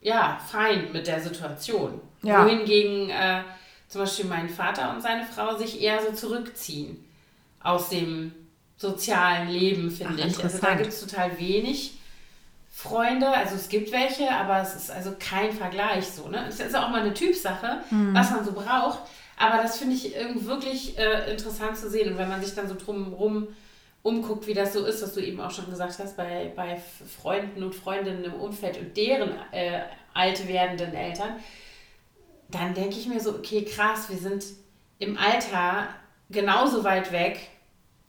[0.00, 2.00] ja, fein mit der Situation.
[2.22, 2.44] Ja.
[2.44, 3.42] Wohingegen äh,
[3.88, 7.04] zum Beispiel mein Vater und seine Frau sich eher so zurückziehen
[7.60, 8.32] aus dem
[8.82, 10.42] sozialen Leben, finde ich.
[10.42, 11.98] Also da gibt es total wenig
[12.68, 13.28] Freunde.
[13.28, 16.28] Also es gibt welche, aber es ist also kein Vergleich so.
[16.28, 16.44] Ne?
[16.48, 18.12] Es ist auch mal eine Typsache, mhm.
[18.12, 18.98] was man so braucht.
[19.38, 22.12] Aber das finde ich irgendwie wirklich äh, interessant zu sehen.
[22.12, 23.48] Und wenn man sich dann so drumherum
[24.02, 26.82] umguckt, wie das so ist, was du eben auch schon gesagt hast, bei, bei
[27.22, 31.36] Freunden und Freundinnen im Umfeld und deren äh, alt werdenden Eltern,
[32.50, 34.44] dann denke ich mir so, okay, krass, wir sind
[34.98, 35.88] im Alter
[36.30, 37.38] genauso weit weg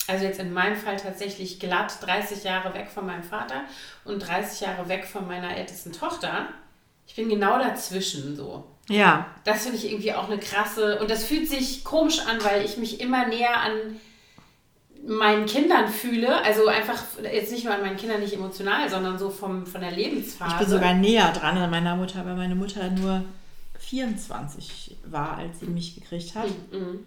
[0.08, 3.62] also jetzt in meinem Fall tatsächlich glatt 30 Jahre weg von meinem Vater
[4.04, 6.48] und 30 Jahre weg von meiner ältesten Tochter.
[7.08, 8.66] Ich bin genau dazwischen so.
[8.90, 9.28] Ja.
[9.46, 12.78] Das finde ich irgendwie auch eine krasse und das fühlt sich komisch an, weil ich
[12.78, 13.72] mich immer näher an
[15.06, 19.30] meinen Kindern fühle, also einfach jetzt nicht nur an meinen Kindern nicht emotional, sondern so
[19.30, 20.52] vom, von der Lebensphase.
[20.54, 23.24] Ich bin sogar näher dran an meiner Mutter, weil meine Mutter nur
[23.80, 26.48] 24 war, als sie mich gekriegt hat.
[26.72, 27.06] Mhm.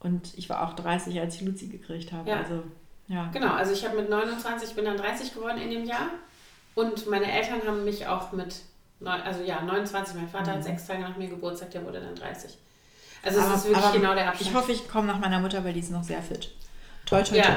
[0.00, 2.28] Und ich war auch 30, als ich Luzi gekriegt habe.
[2.28, 2.36] Ja.
[2.36, 2.62] Also,
[3.08, 3.28] ja.
[3.32, 6.08] Genau, also ich habe mit 29, bin dann 30 geworden in dem Jahr.
[6.74, 8.56] Und meine Eltern haben mich auch mit,
[9.00, 10.56] neun, also ja, 29, mein Vater mhm.
[10.56, 12.56] hat sechs Tage nach mir Geburtstag, der wurde dann 30.
[13.22, 14.50] Also aber, es ist wirklich genau der Abstand.
[14.50, 16.52] Ich hoffe, ich komme nach meiner Mutter, weil die ist noch sehr fit.
[17.06, 17.42] Toi, toi, ja.
[17.42, 17.54] toi.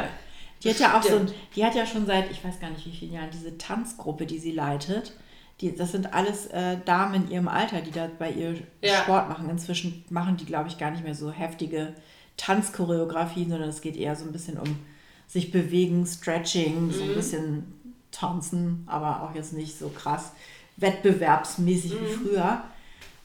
[0.63, 1.29] Die hat ja auch Stimmt.
[1.29, 4.25] so, die hat ja schon seit, ich weiß gar nicht wie vielen Jahren, diese Tanzgruppe,
[4.25, 5.13] die sie leitet.
[5.59, 9.01] Die, das sind alles äh, Damen in ihrem Alter, die da bei ihr ja.
[9.01, 9.49] Sport machen.
[9.49, 11.93] Inzwischen machen die, glaube ich, gar nicht mehr so heftige
[12.41, 14.79] Tanzchoreografie, sondern es geht eher so ein bisschen um
[15.27, 16.91] sich bewegen, Stretching, mhm.
[16.91, 17.15] so ein mhm.
[17.15, 17.63] bisschen
[18.11, 20.31] tanzen, aber auch jetzt nicht so krass
[20.77, 21.97] wettbewerbsmäßig mhm.
[22.03, 22.63] wie früher.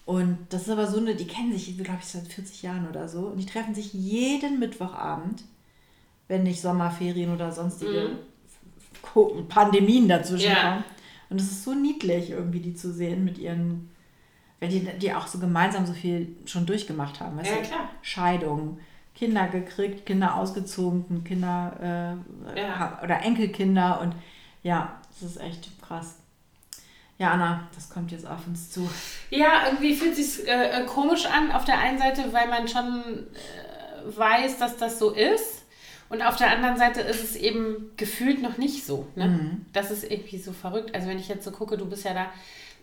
[0.05, 3.09] Und das ist aber so eine, die kennen sich, glaube ich, seit 40 Jahren oder
[3.09, 3.21] so.
[3.21, 5.43] Und die treffen sich jeden Mittwochabend,
[6.29, 8.11] wenn nicht Sommerferien oder sonstige
[9.15, 9.49] mhm.
[9.49, 10.63] Pandemien dazwischen ja.
[10.63, 10.85] kommen.
[11.31, 13.89] Und es ist so niedlich, irgendwie die zu sehen mit ihren,
[14.61, 17.39] wenn die, die auch so gemeinsam so viel schon durchgemacht haben.
[17.39, 17.63] Weißt ja, du?
[17.63, 17.89] klar.
[18.03, 18.79] Scheidung,
[19.17, 21.73] Kinder gekriegt, Kinder ausgezogen, Kinder
[22.55, 23.01] äh, ja.
[23.03, 24.15] oder Enkelkinder und
[24.63, 26.17] ja, das ist echt krass.
[27.19, 28.89] Ja, Anna, das kommt jetzt auf uns zu.
[29.31, 33.27] Ja, irgendwie fühlt es sich äh, komisch an auf der einen Seite, weil man schon
[33.33, 35.65] äh, weiß, dass das so ist.
[36.11, 39.07] Und auf der anderen Seite ist es eben gefühlt noch nicht so.
[39.17, 39.29] Ne?
[39.29, 39.67] Mhm.
[39.73, 40.95] Das ist irgendwie so verrückt.
[40.95, 42.27] Also wenn ich jetzt so gucke, du bist ja da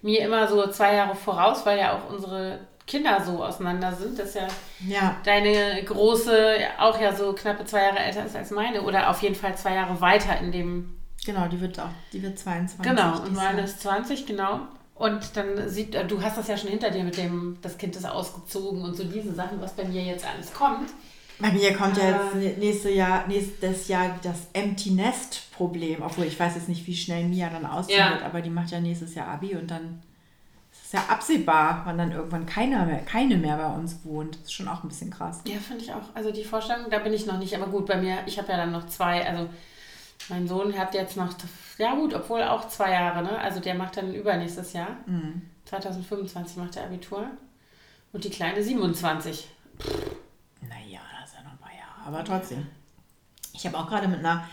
[0.02, 4.34] mir immer so zwei Jahre voraus, weil ja auch unsere Kinder so auseinander sind, dass
[4.34, 4.48] ja,
[4.88, 5.16] ja.
[5.24, 9.36] deine große auch ja so knappe zwei Jahre älter ist als meine oder auf jeden
[9.36, 10.98] Fall zwei Jahre weiter in dem.
[11.26, 12.92] Genau, die wird auch, die wird 22.
[12.92, 14.60] Genau, und meine ist 20, genau.
[14.96, 18.06] Und dann sieht, du hast das ja schon hinter dir mit dem, das Kind ist
[18.06, 20.90] ausgezogen und so diese Sachen, was bei mir jetzt alles kommt.
[21.40, 26.40] Bei mir kommt ja jetzt nächstes Jahr, nächstes Jahr das Empty Nest Problem, obwohl ich
[26.40, 28.22] weiß jetzt nicht, wie schnell Mia dann aussieht, ja.
[28.24, 30.02] aber die macht ja nächstes Jahr Abi und dann
[30.74, 34.36] ist es ja absehbar, wann dann irgendwann keiner mehr, keine mehr bei uns wohnt.
[34.36, 35.42] Das ist schon auch ein bisschen krass.
[35.48, 36.14] Ja, finde ich auch.
[36.14, 38.58] Also die Vorstellung, da bin ich noch nicht, aber gut, bei mir, ich habe ja
[38.58, 39.50] dann noch zwei, also
[40.30, 41.34] mein Sohn hat jetzt noch,
[41.78, 43.40] ja gut, obwohl auch zwei Jahre, ne?
[43.40, 44.98] Also der macht dann übernächstes Jahr.
[45.06, 45.44] Mhm.
[45.66, 47.28] 2025 macht er Abitur.
[48.12, 49.48] Und die Kleine 27.
[49.80, 50.14] Pff
[52.06, 52.68] aber trotzdem.
[53.54, 54.48] Ich habe auch gerade mit einer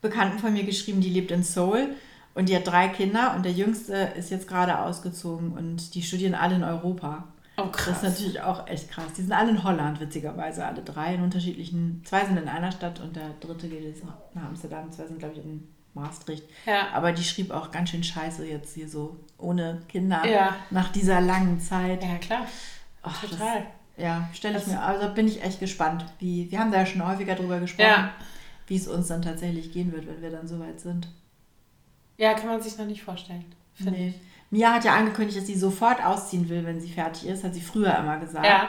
[0.00, 1.94] Bekannten von mir geschrieben, die lebt in Seoul
[2.34, 6.34] und die hat drei Kinder und der jüngste ist jetzt gerade ausgezogen und die studieren
[6.34, 7.24] alle in Europa.
[7.56, 7.86] Oh, krass.
[7.86, 9.12] Das ist natürlich auch echt krass.
[9.16, 12.02] Die sind alle in Holland, witzigerweise, alle drei in unterschiedlichen.
[12.04, 14.90] Zwei sind in einer Stadt und der dritte geht jetzt nach Amsterdam.
[14.92, 16.44] Zwei sind, glaube ich, in Maastricht.
[16.66, 16.88] Ja.
[16.94, 20.56] Aber die schrieb auch ganz schön scheiße jetzt hier so ohne Kinder ja.
[20.70, 22.02] nach dieser langen Zeit.
[22.02, 22.46] Ja, klar.
[23.02, 23.66] Oh, Total.
[23.96, 24.80] Das, ja, stelle ich mir.
[24.80, 26.06] Also bin ich echt gespannt.
[26.18, 28.12] Wie, wir haben da ja schon häufiger drüber gesprochen, ja.
[28.66, 31.08] wie es uns dann tatsächlich gehen wird, wenn wir dann soweit sind.
[32.20, 33.46] Ja, kann man sich noch nicht vorstellen.
[33.78, 34.08] Nee.
[34.08, 34.20] Ich.
[34.50, 37.42] Mia hat ja angekündigt, dass sie sofort ausziehen will, wenn sie fertig ist.
[37.42, 38.44] Hat sie früher immer gesagt.
[38.44, 38.68] Ja.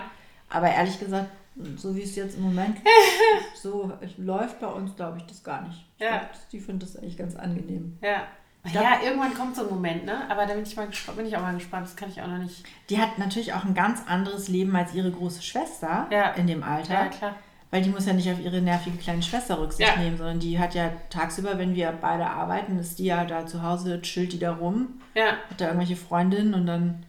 [0.50, 1.30] Aber ehrlich gesagt,
[1.76, 2.78] so wie es jetzt im Moment
[3.56, 5.86] so läuft bei uns, glaube ich das gar nicht.
[5.98, 6.20] Ja.
[6.20, 7.98] Glaub, die findet das eigentlich ganz angenehm.
[8.02, 8.24] Ja.
[8.64, 10.30] Glaub, ja, irgendwann kommt so ein Moment, ne?
[10.30, 10.88] Aber da bin ich, mal
[11.18, 11.88] bin ich auch mal gespannt.
[11.88, 12.64] Das kann ich auch noch nicht.
[12.90, 16.30] Die hat natürlich auch ein ganz anderes Leben als ihre große Schwester ja.
[16.32, 16.94] in dem Alter.
[16.94, 17.36] Ja, klar.
[17.72, 20.02] Weil die muss ja nicht auf ihre nervige kleine Schwester Rücksicht ja.
[20.02, 23.64] nehmen, sondern die hat ja tagsüber, wenn wir beide arbeiten, ist die ja da zu
[23.64, 25.02] Hause, chillt die da rum.
[25.16, 25.38] Ja.
[25.50, 27.06] Hat da irgendwelche Freundinnen und dann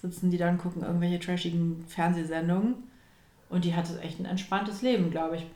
[0.00, 2.74] sitzen die da und gucken irgendwelche trashigen Fernsehsendungen.
[3.48, 5.46] Und die hat echt ein entspanntes Leben, glaube ich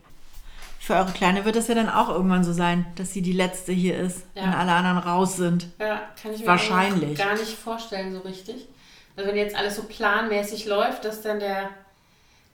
[0.80, 3.70] für eure Kleine wird es ja dann auch irgendwann so sein, dass sie die letzte
[3.70, 4.42] hier ist, ja.
[4.42, 5.68] wenn alle anderen raus sind.
[5.78, 7.18] Ja, kann ich mir Wahrscheinlich.
[7.18, 8.66] gar nicht vorstellen so richtig.
[9.14, 11.68] Also wenn jetzt alles so planmäßig läuft, dass dann der,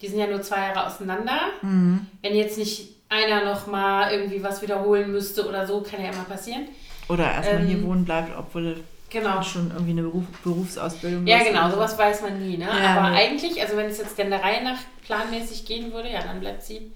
[0.01, 1.39] die sind ja nur zwei Jahre auseinander.
[1.61, 2.05] Mhm.
[2.21, 6.23] Wenn jetzt nicht einer noch mal irgendwie was wiederholen müsste oder so, kann ja immer
[6.23, 6.67] passieren.
[7.07, 9.41] Oder erstmal ähm, hier wohnen bleibt, obwohl genau.
[9.41, 12.57] schon irgendwie eine Beruf, Berufsausbildung Ja, genau, sowas weiß man nie.
[12.57, 12.65] Ne?
[12.65, 13.17] Ja, Aber nee.
[13.17, 16.63] eigentlich, also wenn es jetzt denn der Reihe nach planmäßig gehen würde, ja, dann bleibt
[16.63, 16.91] sie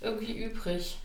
[0.00, 0.98] irgendwie übrig.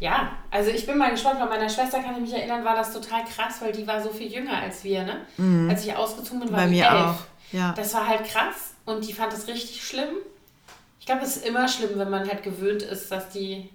[0.00, 1.38] Ja, also ich bin mal gespannt.
[1.38, 4.10] Bei meiner Schwester kann ich mich erinnern, war das total krass, weil die war so
[4.10, 5.04] viel jünger als wir.
[5.04, 5.20] Ne?
[5.36, 5.70] Mhm.
[5.70, 6.92] Als ich ausgezogen bin, war Bei mir elf.
[6.92, 7.18] auch.
[7.52, 7.72] Ja.
[7.76, 10.08] Das war halt krass und die fand das richtig schlimm.
[11.04, 13.68] Ich glaube, es ist immer schlimm, wenn man halt gewöhnt ist, dass die,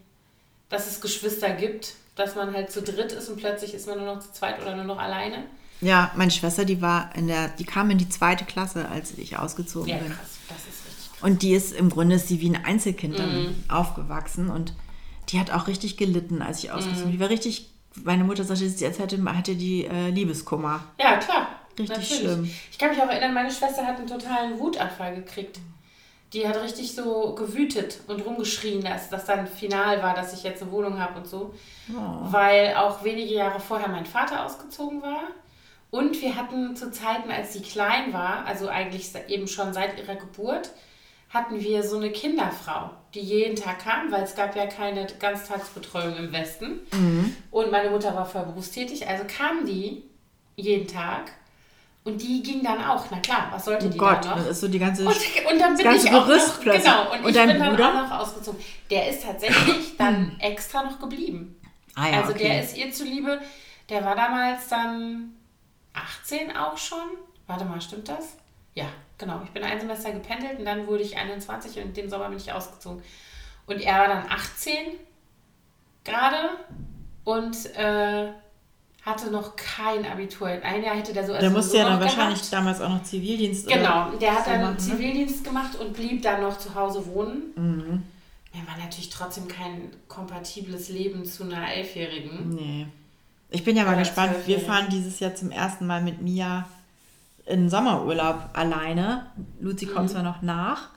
[0.67, 4.15] dass es Geschwister gibt, dass man halt zu dritt ist und plötzlich ist man nur
[4.15, 5.43] noch zu zweit oder nur noch alleine.
[5.79, 9.37] Ja, meine Schwester, die war in der, die kam in die zweite Klasse, als ich
[9.37, 10.07] ausgezogen ja, bin.
[10.07, 13.63] Krass, das ist und die ist im Grunde ist sie wie ein Einzelkind dann mhm.
[13.67, 14.73] aufgewachsen und
[15.29, 17.09] die hat auch richtig gelitten, als ich ausgezogen bin.
[17.09, 17.13] Mhm.
[17.13, 17.69] Die war richtig,
[18.03, 20.83] meine Mutter sagte, sie als hätte, hatte die äh, Liebeskummer.
[20.99, 21.47] Ja, klar.
[21.77, 22.19] Richtig Natürlich.
[22.19, 22.51] schlimm.
[22.71, 25.59] Ich kann mich auch erinnern, meine Schwester hat einen totalen Wutanfall gekriegt.
[26.33, 30.61] Die hat richtig so gewütet und rumgeschrien, dass das dann final war, dass ich jetzt
[30.61, 31.53] eine Wohnung habe und so.
[31.89, 32.31] Oh.
[32.31, 35.21] Weil auch wenige Jahre vorher mein Vater ausgezogen war.
[35.91, 40.15] Und wir hatten zu Zeiten, als sie klein war, also eigentlich eben schon seit ihrer
[40.15, 40.69] Geburt,
[41.29, 46.15] hatten wir so eine Kinderfrau, die jeden Tag kam, weil es gab ja keine Ganztagsbetreuung
[46.17, 46.79] im Westen.
[46.91, 47.35] Mhm.
[47.51, 50.03] Und meine Mutter war voll berufstätig, also kam die
[50.55, 51.31] jeden Tag.
[52.09, 54.37] Und die ging dann auch, na klar, was sollte oh die Gott, dann noch?
[54.37, 57.29] Das ist so die ganze Und, und dann bin ich auch noch, genau, und, und
[57.29, 57.89] ich bin dann Bruder?
[57.89, 58.59] auch noch ausgezogen.
[58.89, 61.55] Der ist tatsächlich dann extra noch geblieben.
[61.93, 62.47] Ah, ja, also okay.
[62.47, 63.39] der ist ihr zuliebe,
[63.89, 65.35] der war damals dann
[65.93, 66.97] 18 auch schon.
[67.45, 68.37] Warte mal, stimmt das?
[68.73, 68.85] Ja,
[69.19, 69.41] genau.
[69.43, 72.51] Ich bin ein Semester gependelt und dann wurde ich 21 und den Sommer bin ich
[72.51, 73.03] ausgezogen.
[73.67, 74.73] Und er war dann 18
[76.03, 76.49] gerade
[77.23, 78.31] und äh,
[79.01, 80.47] hatte noch kein Abitur.
[80.47, 81.33] Ein Jahr hätte der so.
[81.33, 82.53] Der musste ja dann wahrscheinlich gehabt.
[82.53, 83.67] damals auch noch Zivildienst.
[83.67, 84.77] Genau, der hat dann machen, ne?
[84.77, 85.49] Zivildienst ne?
[85.49, 87.53] gemacht und blieb dann noch zu Hause wohnen.
[87.55, 88.03] Mhm.
[88.53, 92.49] Ja, war natürlich trotzdem kein kompatibles Leben zu einer Elfjährigen.
[92.49, 92.87] Nee.
[93.51, 94.35] Ich bin ja mal gespannt.
[94.45, 96.67] Wir fahren dieses Jahr zum ersten Mal mit Mia
[97.45, 99.27] in Sommerurlaub alleine.
[99.59, 100.13] Luzi kommt mhm.
[100.13, 100.89] zwar noch nach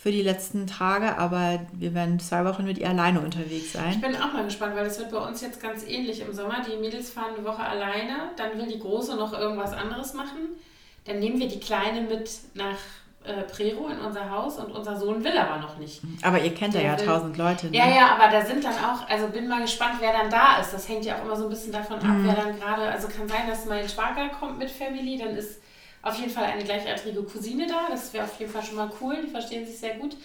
[0.00, 3.90] für die letzten Tage, aber wir werden zwei Wochen mit ihr alleine unterwegs sein.
[3.90, 6.62] Ich bin auch mal gespannt, weil das wird bei uns jetzt ganz ähnlich im Sommer.
[6.66, 10.56] Die Mädels fahren eine Woche alleine, dann will die Große noch irgendwas anderes machen.
[11.04, 12.78] Dann nehmen wir die Kleine mit nach
[13.24, 16.00] äh, Prero in unser Haus und unser Sohn will aber noch nicht.
[16.22, 17.66] Aber ihr kennt ja ja tausend Leute.
[17.66, 17.76] Ne?
[17.76, 20.72] Ja, ja, aber da sind dann auch, also bin mal gespannt, wer dann da ist.
[20.72, 22.26] Das hängt ja auch immer so ein bisschen davon ab, mhm.
[22.26, 25.60] wer dann gerade, also kann sein, dass mein Schwager kommt mit Family, dann ist
[26.02, 27.88] auf jeden Fall eine gleichaltrige Cousine da.
[27.90, 29.16] Das wäre auf jeden Fall schon mal cool.
[29.24, 30.16] Die verstehen sich sehr gut.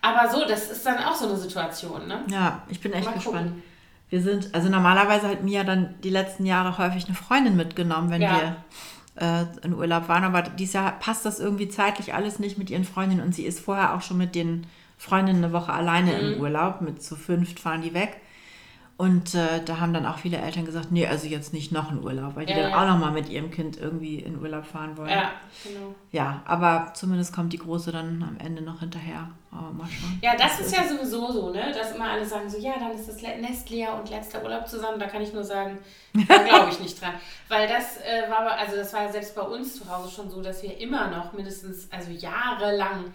[0.00, 2.24] Aber so, das ist dann auch so eine Situation, ne?
[2.28, 3.50] Ja, ich bin echt mal gespannt.
[3.50, 3.62] Gucken.
[4.10, 8.20] Wir sind, also normalerweise hat Mia dann die letzten Jahre häufig eine Freundin mitgenommen, wenn
[8.20, 8.56] ja.
[9.16, 10.24] wir äh, in Urlaub waren.
[10.24, 13.60] Aber dieses Jahr passt das irgendwie zeitlich alles nicht mit ihren Freundinnen und sie ist
[13.60, 14.66] vorher auch schon mit den
[14.98, 16.32] Freundinnen eine Woche alleine mhm.
[16.32, 16.80] im Urlaub.
[16.80, 18.20] Mit zu fünft fahren die weg.
[19.02, 22.04] Und äh, da haben dann auch viele Eltern gesagt, nee, also jetzt nicht noch einen
[22.04, 22.80] Urlaub, weil die ja, dann ja.
[22.80, 25.10] auch nochmal mit ihrem Kind irgendwie in Urlaub fahren wollen.
[25.10, 25.32] Ja,
[25.64, 25.92] genau.
[26.12, 29.28] Ja, aber zumindest kommt die Große dann am Ende noch hinterher.
[29.50, 30.20] Aber mal schauen.
[30.22, 31.72] Ja, das ist ja sowieso so, ne?
[31.72, 35.00] Dass immer alle sagen so, ja, dann ist das Nest leer und letzter Urlaub zusammen.
[35.00, 35.78] Da kann ich nur sagen,
[36.28, 37.14] da glaube ich nicht dran.
[37.48, 40.40] Weil das äh, war, also das war ja selbst bei uns zu Hause schon so,
[40.40, 43.06] dass wir immer noch mindestens, also jahrelang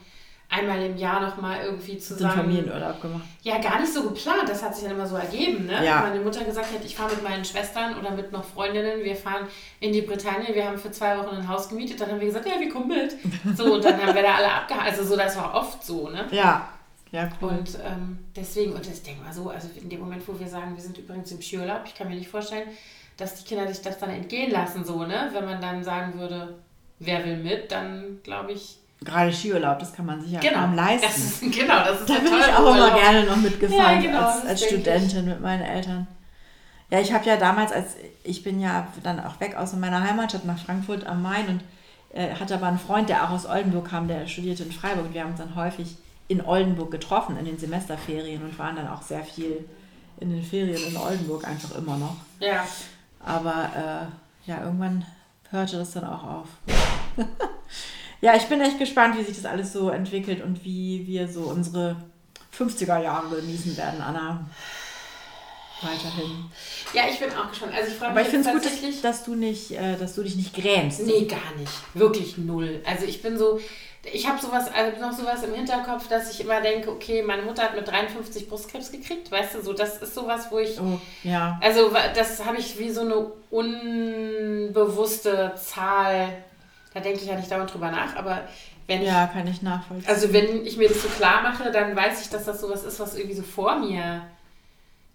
[0.50, 2.32] einmal im Jahr nochmal irgendwie zusammen.
[2.32, 3.24] Den Familienurlaub gemacht.
[3.42, 4.48] Ja, gar nicht so geplant.
[4.48, 5.66] Das hat sich dann immer so ergeben.
[5.66, 5.86] Ne?
[5.86, 6.02] Ja.
[6.02, 9.48] Meine Mutter gesagt hat, ich fahre mit meinen Schwestern oder mit noch Freundinnen, wir fahren
[9.80, 12.00] in die Bretagne, wir haben für zwei Wochen ein Haus gemietet.
[12.00, 13.16] Dann haben wir gesagt, ja, wir kommen mit.
[13.58, 14.90] So, und dann haben wir da alle abgehalten.
[14.90, 16.28] Also so, das war oft so, ne?
[16.32, 16.70] Ja.
[17.12, 17.50] Ja, cool.
[17.50, 20.76] Und ähm, deswegen, und ich denke mal so, also in dem Moment, wo wir sagen,
[20.76, 22.68] wir sind übrigens im Skiurlaub, ich kann mir nicht vorstellen,
[23.16, 25.30] dass die Kinder sich das dann entgehen lassen, so, ne?
[25.32, 26.56] Wenn man dann sagen würde,
[27.00, 30.62] wer will mit, dann glaube ich, Gerade Skiurlaub, das kann man sich ja genau.
[30.62, 31.08] kaum leisten.
[31.08, 34.28] Das ist, genau, das ist Da bin ich auch immer gerne noch mitgefahren ja, genau,
[34.28, 36.08] als, als Studentin mit meinen Eltern.
[36.90, 40.46] Ja, ich habe ja damals, als ich bin ja dann auch weg aus meiner Heimatstadt
[40.46, 41.64] nach Frankfurt am Main und
[42.14, 45.08] äh, hatte aber einen Freund, der auch aus Oldenburg kam, der studierte in Freiburg.
[45.08, 48.88] Und wir haben uns dann häufig in Oldenburg getroffen in den Semesterferien und waren dann
[48.88, 49.66] auch sehr viel
[50.20, 52.16] in den Ferien in Oldenburg einfach immer noch.
[52.40, 52.66] Ja.
[53.24, 55.06] Aber äh, ja, irgendwann
[55.50, 56.48] hörte das dann auch auf.
[58.22, 61.42] Ja, ich bin echt gespannt, wie sich das alles so entwickelt und wie wir so
[61.42, 61.98] unsere
[62.58, 64.46] 50er Jahre genießen werden, Anna.
[65.82, 66.46] Weiterhin.
[66.94, 67.74] Ja, ich bin auch gespannt.
[67.76, 68.64] Also ich Aber ich finde es gut,
[69.04, 71.06] dass du, nicht, äh, dass du dich nicht grämst.
[71.06, 71.72] Nee, gar nicht.
[71.94, 72.82] Wirklich null.
[72.84, 73.60] Also ich bin so,
[74.12, 77.62] ich habe sowas, also noch sowas im Hinterkopf, dass ich immer denke, okay, meine Mutter
[77.64, 81.60] hat mit 53 Brustkrebs gekriegt, weißt du, so das ist sowas, wo ich, oh, ja.
[81.62, 86.44] also das habe ich wie so eine unbewusste Zahl
[86.98, 88.48] da denke ich ja nicht dauernd drüber nach, aber
[88.88, 90.10] wenn ja, ich, kann ich nachvollziehen.
[90.10, 93.00] Also wenn ich mir das so klar mache, dann weiß ich, dass das sowas ist,
[93.00, 94.22] was irgendwie so vor mir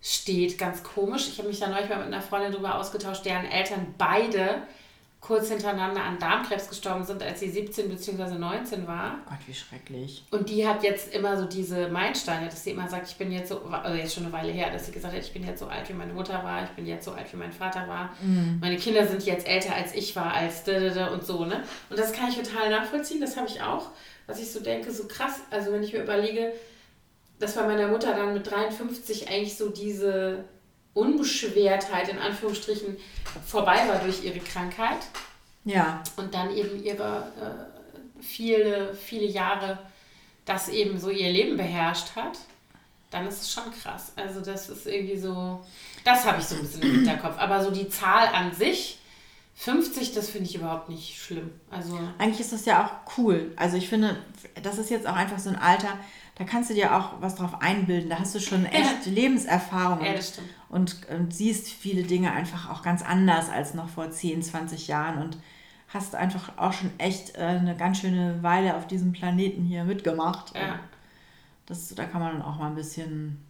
[0.03, 0.59] steht.
[0.59, 1.29] Ganz komisch.
[1.29, 4.63] Ich habe mich da neulich mal mit einer Freundin darüber ausgetauscht, deren Eltern beide
[5.23, 8.35] kurz hintereinander an Darmkrebs gestorben sind, als sie 17 bzw.
[8.35, 9.21] 19 war.
[9.25, 10.25] Gott, wie schrecklich.
[10.33, 13.49] Und die hat jetzt immer so diese Meilensteine, dass sie immer sagt, ich bin jetzt
[13.49, 15.67] so, also jetzt schon eine Weile her, dass sie gesagt hat, ich bin jetzt so
[15.67, 18.13] alt, wie meine Mutter war, ich bin jetzt so alt, wie mein Vater war.
[18.21, 18.59] Mhm.
[18.61, 20.65] Meine Kinder sind jetzt älter, als ich war, als
[21.13, 21.63] und so, ne?
[21.89, 23.91] Und das kann ich total nachvollziehen, das habe ich auch,
[24.27, 26.53] was ich so denke, so krass, also wenn ich mir überlege,
[27.39, 30.45] dass bei meiner Mutter dann mit 53 eigentlich so diese
[30.95, 32.97] Unbeschwertheit in Anführungsstrichen
[33.47, 34.99] vorbei war durch ihre Krankheit.
[35.65, 36.03] Ja.
[36.17, 39.79] Und dann eben ihre äh, viele, viele Jahre
[40.45, 42.39] das eben so ihr Leben beherrscht hat,
[43.11, 44.13] dann ist es schon krass.
[44.17, 45.65] Also das ist irgendwie so,
[46.05, 47.39] das habe ich so ein bisschen im Hinterkopf.
[47.39, 48.99] Aber so die Zahl an sich,
[49.55, 51.51] 50, das finde ich überhaupt nicht schlimm.
[51.71, 53.53] Also Eigentlich ist das ja auch cool.
[53.57, 54.17] Also ich finde,
[54.63, 55.99] das ist jetzt auch einfach so ein Alter,
[56.37, 58.09] da kannst du dir auch was drauf einbilden.
[58.09, 59.13] Da hast du schon echt ja.
[59.13, 60.49] Lebenserfahrung ja, das stimmt.
[60.73, 65.23] Und, und siehst viele Dinge einfach auch ganz anders als noch vor 10, 20 Jahren
[65.23, 65.37] und
[65.89, 70.57] hast einfach auch schon echt äh, eine ganz schöne Weile auf diesem Planeten hier mitgemacht.
[70.57, 70.81] Ja.
[71.67, 73.45] Das, da kann man dann auch mal ein bisschen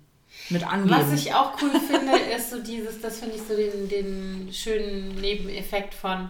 [0.51, 0.91] mit angeben.
[0.91, 5.14] Was ich auch cool finde, ist so dieses, das finde ich so den, den schönen
[5.20, 6.29] Nebeneffekt von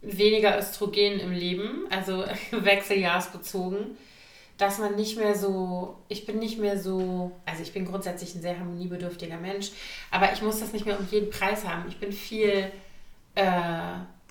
[0.00, 3.98] weniger Östrogen im Leben, also wechseljahrsbezogen
[4.56, 8.42] dass man nicht mehr so, ich bin nicht mehr so, also ich bin grundsätzlich ein
[8.42, 9.72] sehr harmoniebedürftiger Mensch,
[10.10, 11.84] aber ich muss das nicht mehr um jeden Preis haben.
[11.88, 12.70] Ich bin viel.
[13.34, 13.44] Äh,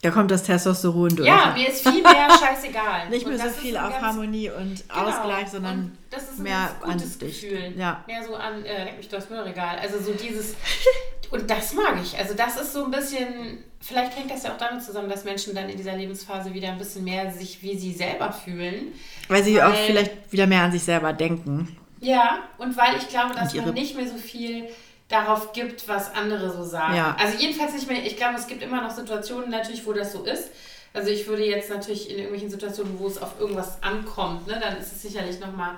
[0.02, 1.28] da kommt das Testosteron durch.
[1.28, 3.10] Ja, mir ist viel mehr scheißegal.
[3.10, 5.08] nicht mehr so viel auf Harmonie und genau.
[5.08, 5.98] Ausgleich, sondern
[6.38, 7.20] mehr an dich.
[7.20, 7.74] Gefühl.
[7.78, 8.04] Ja.
[8.06, 9.80] Mehr so an, äh, leck mich das Müllregal.
[9.80, 10.56] Also so dieses,
[11.34, 12.16] und das mag ich.
[12.16, 15.56] Also das ist so ein bisschen, vielleicht hängt das ja auch damit zusammen, dass Menschen
[15.56, 18.94] dann in dieser Lebensphase wieder ein bisschen mehr sich wie sie selber fühlen.
[19.30, 21.76] Weil sie weil, auch vielleicht wieder mehr an sich selber denken.
[22.00, 24.66] Ja, und weil ich glaube, dass man nicht mehr so viel
[25.08, 26.96] darauf gibt, was andere so sagen.
[26.96, 27.16] Ja.
[27.20, 30.24] Also jedenfalls nicht mehr, ich glaube, es gibt immer noch Situationen natürlich, wo das so
[30.26, 30.52] ist.
[30.94, 34.78] Also ich würde jetzt natürlich in irgendwelchen Situationen, wo es auf irgendwas ankommt, ne, dann
[34.78, 35.72] ist es sicherlich nochmal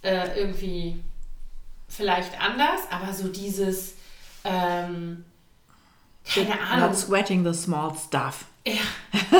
[0.00, 0.98] äh, irgendwie
[1.88, 3.97] vielleicht anders, aber so dieses,
[4.48, 5.24] ähm,
[6.34, 6.88] keine Ahnung.
[6.90, 8.44] Not sweating the small stuff.
[8.66, 8.74] Ja.
[9.32, 9.38] ja.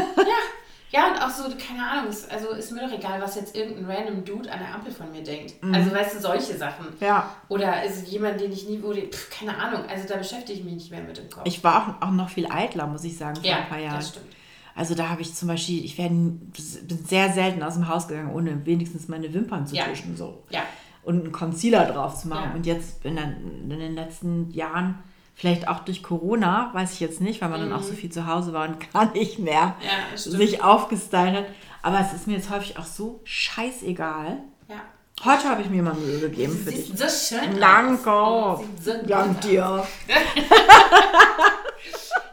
[0.91, 3.95] Ja, und auch so, keine Ahnung, ist, also ist mir doch egal, was jetzt irgendein
[3.95, 5.55] random Dude an der Ampel von mir denkt.
[5.71, 6.87] Also, weißt du, solche Sachen.
[6.99, 7.31] Ja.
[7.49, 10.75] Oder ist jemand, den ich nie, die, pf, keine Ahnung, also da beschäftige ich mich
[10.75, 11.43] nicht mehr mit dem Kopf.
[11.45, 13.97] Ich war auch, auch noch viel eitler, muss ich sagen, vor ja, ein paar Jahren.
[13.97, 14.35] das stimmt.
[14.75, 18.33] Also da habe ich zum Beispiel, ich werde, bin sehr selten aus dem Haus gegangen,
[18.33, 19.85] ohne wenigstens meine Wimpern zu Ja.
[19.85, 20.17] tuschen.
[20.17, 20.43] So.
[20.49, 20.63] Ja.
[21.03, 22.51] Und einen Concealer drauf zu machen.
[22.51, 22.55] Ja.
[22.55, 24.99] Und jetzt in, den- in den letzten Jahren,
[25.35, 28.27] vielleicht auch durch Corona, weiß ich jetzt nicht, weil man dann auch so viel zu
[28.27, 29.85] Hause war und gar nicht mehr Mhm.
[29.87, 31.45] Ja, sich aufgestylt hat.
[31.83, 34.39] Aber es ist mir jetzt häufig auch so scheißegal.
[34.69, 34.77] Ja.
[35.25, 36.87] Heute habe ich mir mal Mühe gegeben für dich.
[36.87, 38.59] Sieht so schön Danke.
[38.77, 39.87] Sieht so Dank dir.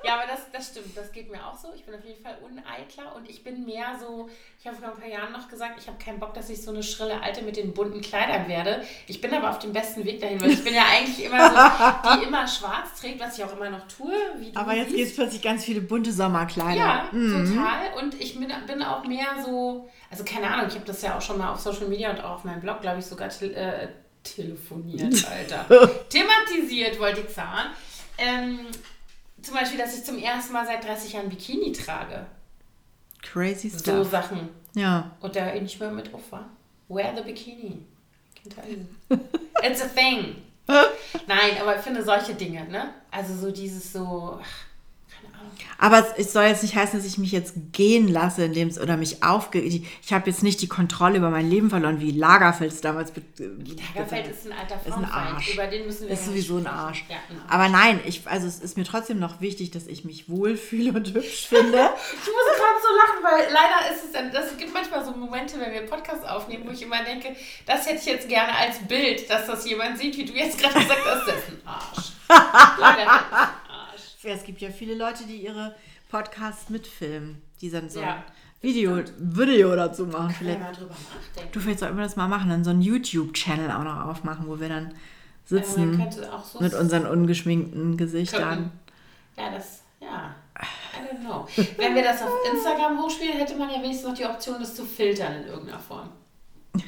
[0.06, 1.70] Ja, aber das, das stimmt, das geht mir auch so.
[1.76, 4.30] Ich bin auf jeden Fall uneitler und ich bin mehr so,
[4.60, 6.72] ich habe vor ein paar Jahren noch gesagt, ich habe keinen Bock, dass ich so
[6.72, 8.84] eine schrille Alte mit den bunten Kleidern werde.
[9.08, 12.20] Ich bin aber auf dem besten Weg dahin, weil ich bin ja eigentlich immer so,
[12.20, 14.14] die immer schwarz trägt, was ich auch immer noch tue.
[14.54, 16.76] Aber jetzt gibt es plötzlich ganz viele bunte Sommerkleider.
[16.80, 17.54] Ja, Mhm.
[17.56, 17.94] total.
[18.04, 21.22] Und ich bin, bin auch mehr so, also keine Ahnung, ich habe das ja auch
[21.22, 23.88] schon mal auf Social Media und auch auf meinem Blog, glaube ich, sogar äh,
[24.24, 25.66] telefoniert, Alter.
[26.10, 27.70] Thematisiert, wollte ich sagen.
[28.18, 28.60] Ähm,
[29.46, 32.26] zum Beispiel, dass ich zum ersten Mal seit 30 Jahren Bikini trage.
[33.22, 34.10] Crazy So stuff.
[34.10, 34.50] Sachen.
[34.76, 35.12] Ja.
[35.22, 36.50] Und da nicht mehr mit drauf war.
[36.88, 37.80] Wear the bikini.
[39.64, 40.36] It's a thing.
[41.28, 42.94] Nein, aber ich finde solche Dinge, ne?
[43.12, 44.66] Also so dieses so, ach.
[45.78, 48.98] Aber es, soll jetzt nicht heißen, dass ich mich jetzt gehen lasse, indem es oder
[48.98, 49.60] mich aufge.
[49.60, 53.12] Ich, ich habe jetzt nicht die Kontrolle über mein Leben verloren, wie Lagerfeld es damals.
[53.12, 55.36] Be Lagerfeld ist ein alter Ist ein Frauenfeind.
[55.36, 55.54] Arsch.
[55.54, 56.68] Über den müssen wir ist sowieso ein.
[56.68, 57.06] Arsch.
[57.10, 57.54] Ja, ein Arsch.
[57.54, 61.14] Aber nein, ich, also es ist mir trotzdem noch wichtig, dass ich mich wohlfühle und
[61.14, 61.90] hübsch finde.
[62.26, 65.60] Ich muss gerade so lachen, weil leider ist es dann, das gibt manchmal so Momente,
[65.60, 67.36] wenn wir Podcasts aufnehmen, wo ich immer denke,
[67.66, 70.80] das hätte ich jetzt gerne als Bild, dass das jemand sieht, wie du jetzt gerade
[70.80, 72.12] gesagt hast, das ist ein Arsch.
[72.28, 73.50] Arsch.
[74.34, 75.76] Es gibt ja viele Leute, die ihre
[76.10, 78.24] Podcasts mitfilmen, die dann so Ja, ein
[78.62, 80.34] Video, Video dazu machen.
[80.38, 81.50] Vielleicht, mal drüber nachdenken.
[81.52, 84.60] du vielleicht sollten wir das mal machen, dann so einen YouTube-Channel auch noch aufmachen, wo
[84.60, 84.94] wir dann
[85.46, 86.02] sitzen
[86.32, 88.72] auch so mit unseren ungeschminkten Gesichtern.
[89.38, 90.36] Ja, das, ja.
[90.58, 91.48] I don't know.
[91.78, 94.86] Wenn wir das auf Instagram hochspielen, hätte man ja wenigstens noch die Option, das zu
[94.86, 96.10] filtern in irgendeiner Form.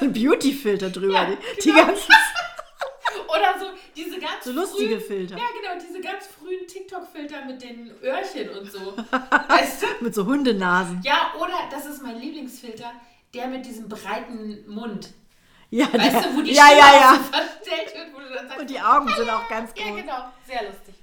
[0.00, 1.12] So ein Beauty-Filter drüber.
[1.12, 1.86] Ja, die, die genau.
[1.86, 2.10] ganzen
[3.28, 3.66] Oder so
[3.98, 5.36] diese ganz so lustige frühen, Filter.
[5.36, 8.96] Ja, genau, diese ganz frühen TikTok-Filter mit den Öhrchen und so.
[9.48, 9.86] weißt du?
[10.04, 11.00] Mit so Hundenasen.
[11.02, 12.92] Ja, oder das ist mein Lieblingsfilter,
[13.34, 15.10] der mit diesem breiten Mund.
[15.70, 17.14] Ja, Weißt der, du, wo die ja, Stimme ja, ja.
[17.14, 19.84] verstellt wird, wo du dann sagst, Und die Augen sind auch ganz groß.
[19.86, 20.94] ja, genau, sehr lustig.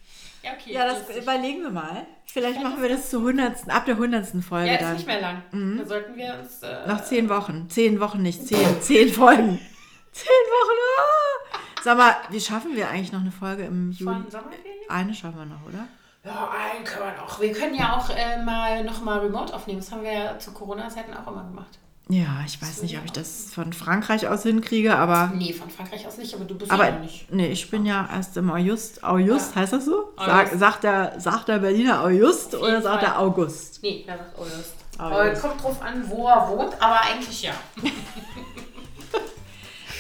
[0.42, 0.74] Ja, okay.
[0.74, 1.18] Ja, das lustig.
[1.22, 2.08] überlegen wir mal.
[2.26, 4.94] Vielleicht machen wir das zur hundertsten, ab der hundertsten Folge ja, ist dann.
[4.96, 5.44] nicht mehr lang.
[5.78, 6.64] Da sollten wir uns.
[6.64, 7.70] Äh, Noch zehn Wochen.
[7.70, 8.82] Zehn Wochen nicht, zehn.
[8.82, 9.60] Zehn Folgen.
[10.12, 10.78] Zehn Wochen.
[10.98, 11.58] Ah.
[11.86, 14.12] Sag mal, wie schaffen wir eigentlich noch eine Folge im Juli?
[14.12, 14.90] von Sommerferien?
[14.90, 15.86] Eine schaffen wir noch, oder?
[16.24, 17.40] Ja, einen können wir noch.
[17.40, 19.80] Wir können ja auch äh, mal nochmal remote aufnehmen.
[19.82, 21.78] Das haben wir ja zu Corona-Zeiten auch immer gemacht.
[22.10, 25.32] Ja, ich weiß nicht, ob ich das von Frankreich aus hinkriege, aber.
[25.36, 27.32] Nee, von Frankreich aus nicht, aber du bist Aber ja nicht.
[27.32, 29.04] nee, ich bin ja erst im August.
[29.04, 29.62] August, Ja.
[29.62, 30.12] heißt das so?
[30.18, 33.14] Sag, sagt, der, sagt der Berliner August oder sagt Fall.
[33.14, 33.84] er August?
[33.84, 34.74] Nee, der sagt August.
[34.98, 34.98] August.
[34.98, 37.54] Aber kommt drauf an, wo er wohnt, aber eigentlich ja.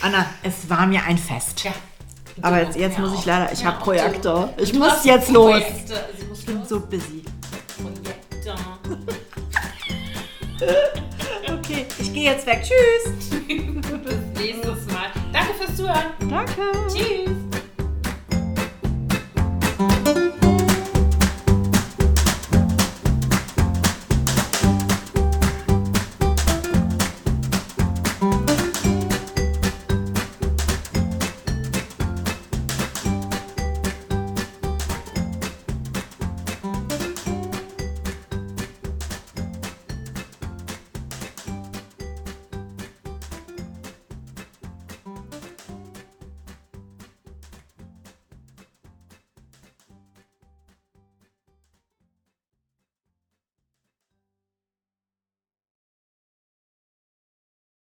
[0.05, 1.63] Anna, es war mir ein Fest.
[1.63, 1.71] Ja.
[2.43, 4.53] Aber jetzt, jetzt muss ich leider, ich ja, habe Projekte.
[4.57, 5.59] Ich muss jetzt los.
[6.31, 7.23] Ich bin so busy.
[7.81, 8.53] Projekte.
[11.51, 12.61] okay, ich gehe jetzt weg.
[12.61, 13.29] Tschüss.
[13.47, 15.07] Bis nächstes Mal.
[15.33, 16.13] Danke fürs Zuhören.
[16.29, 16.61] Danke.
[16.87, 17.31] Tschüss.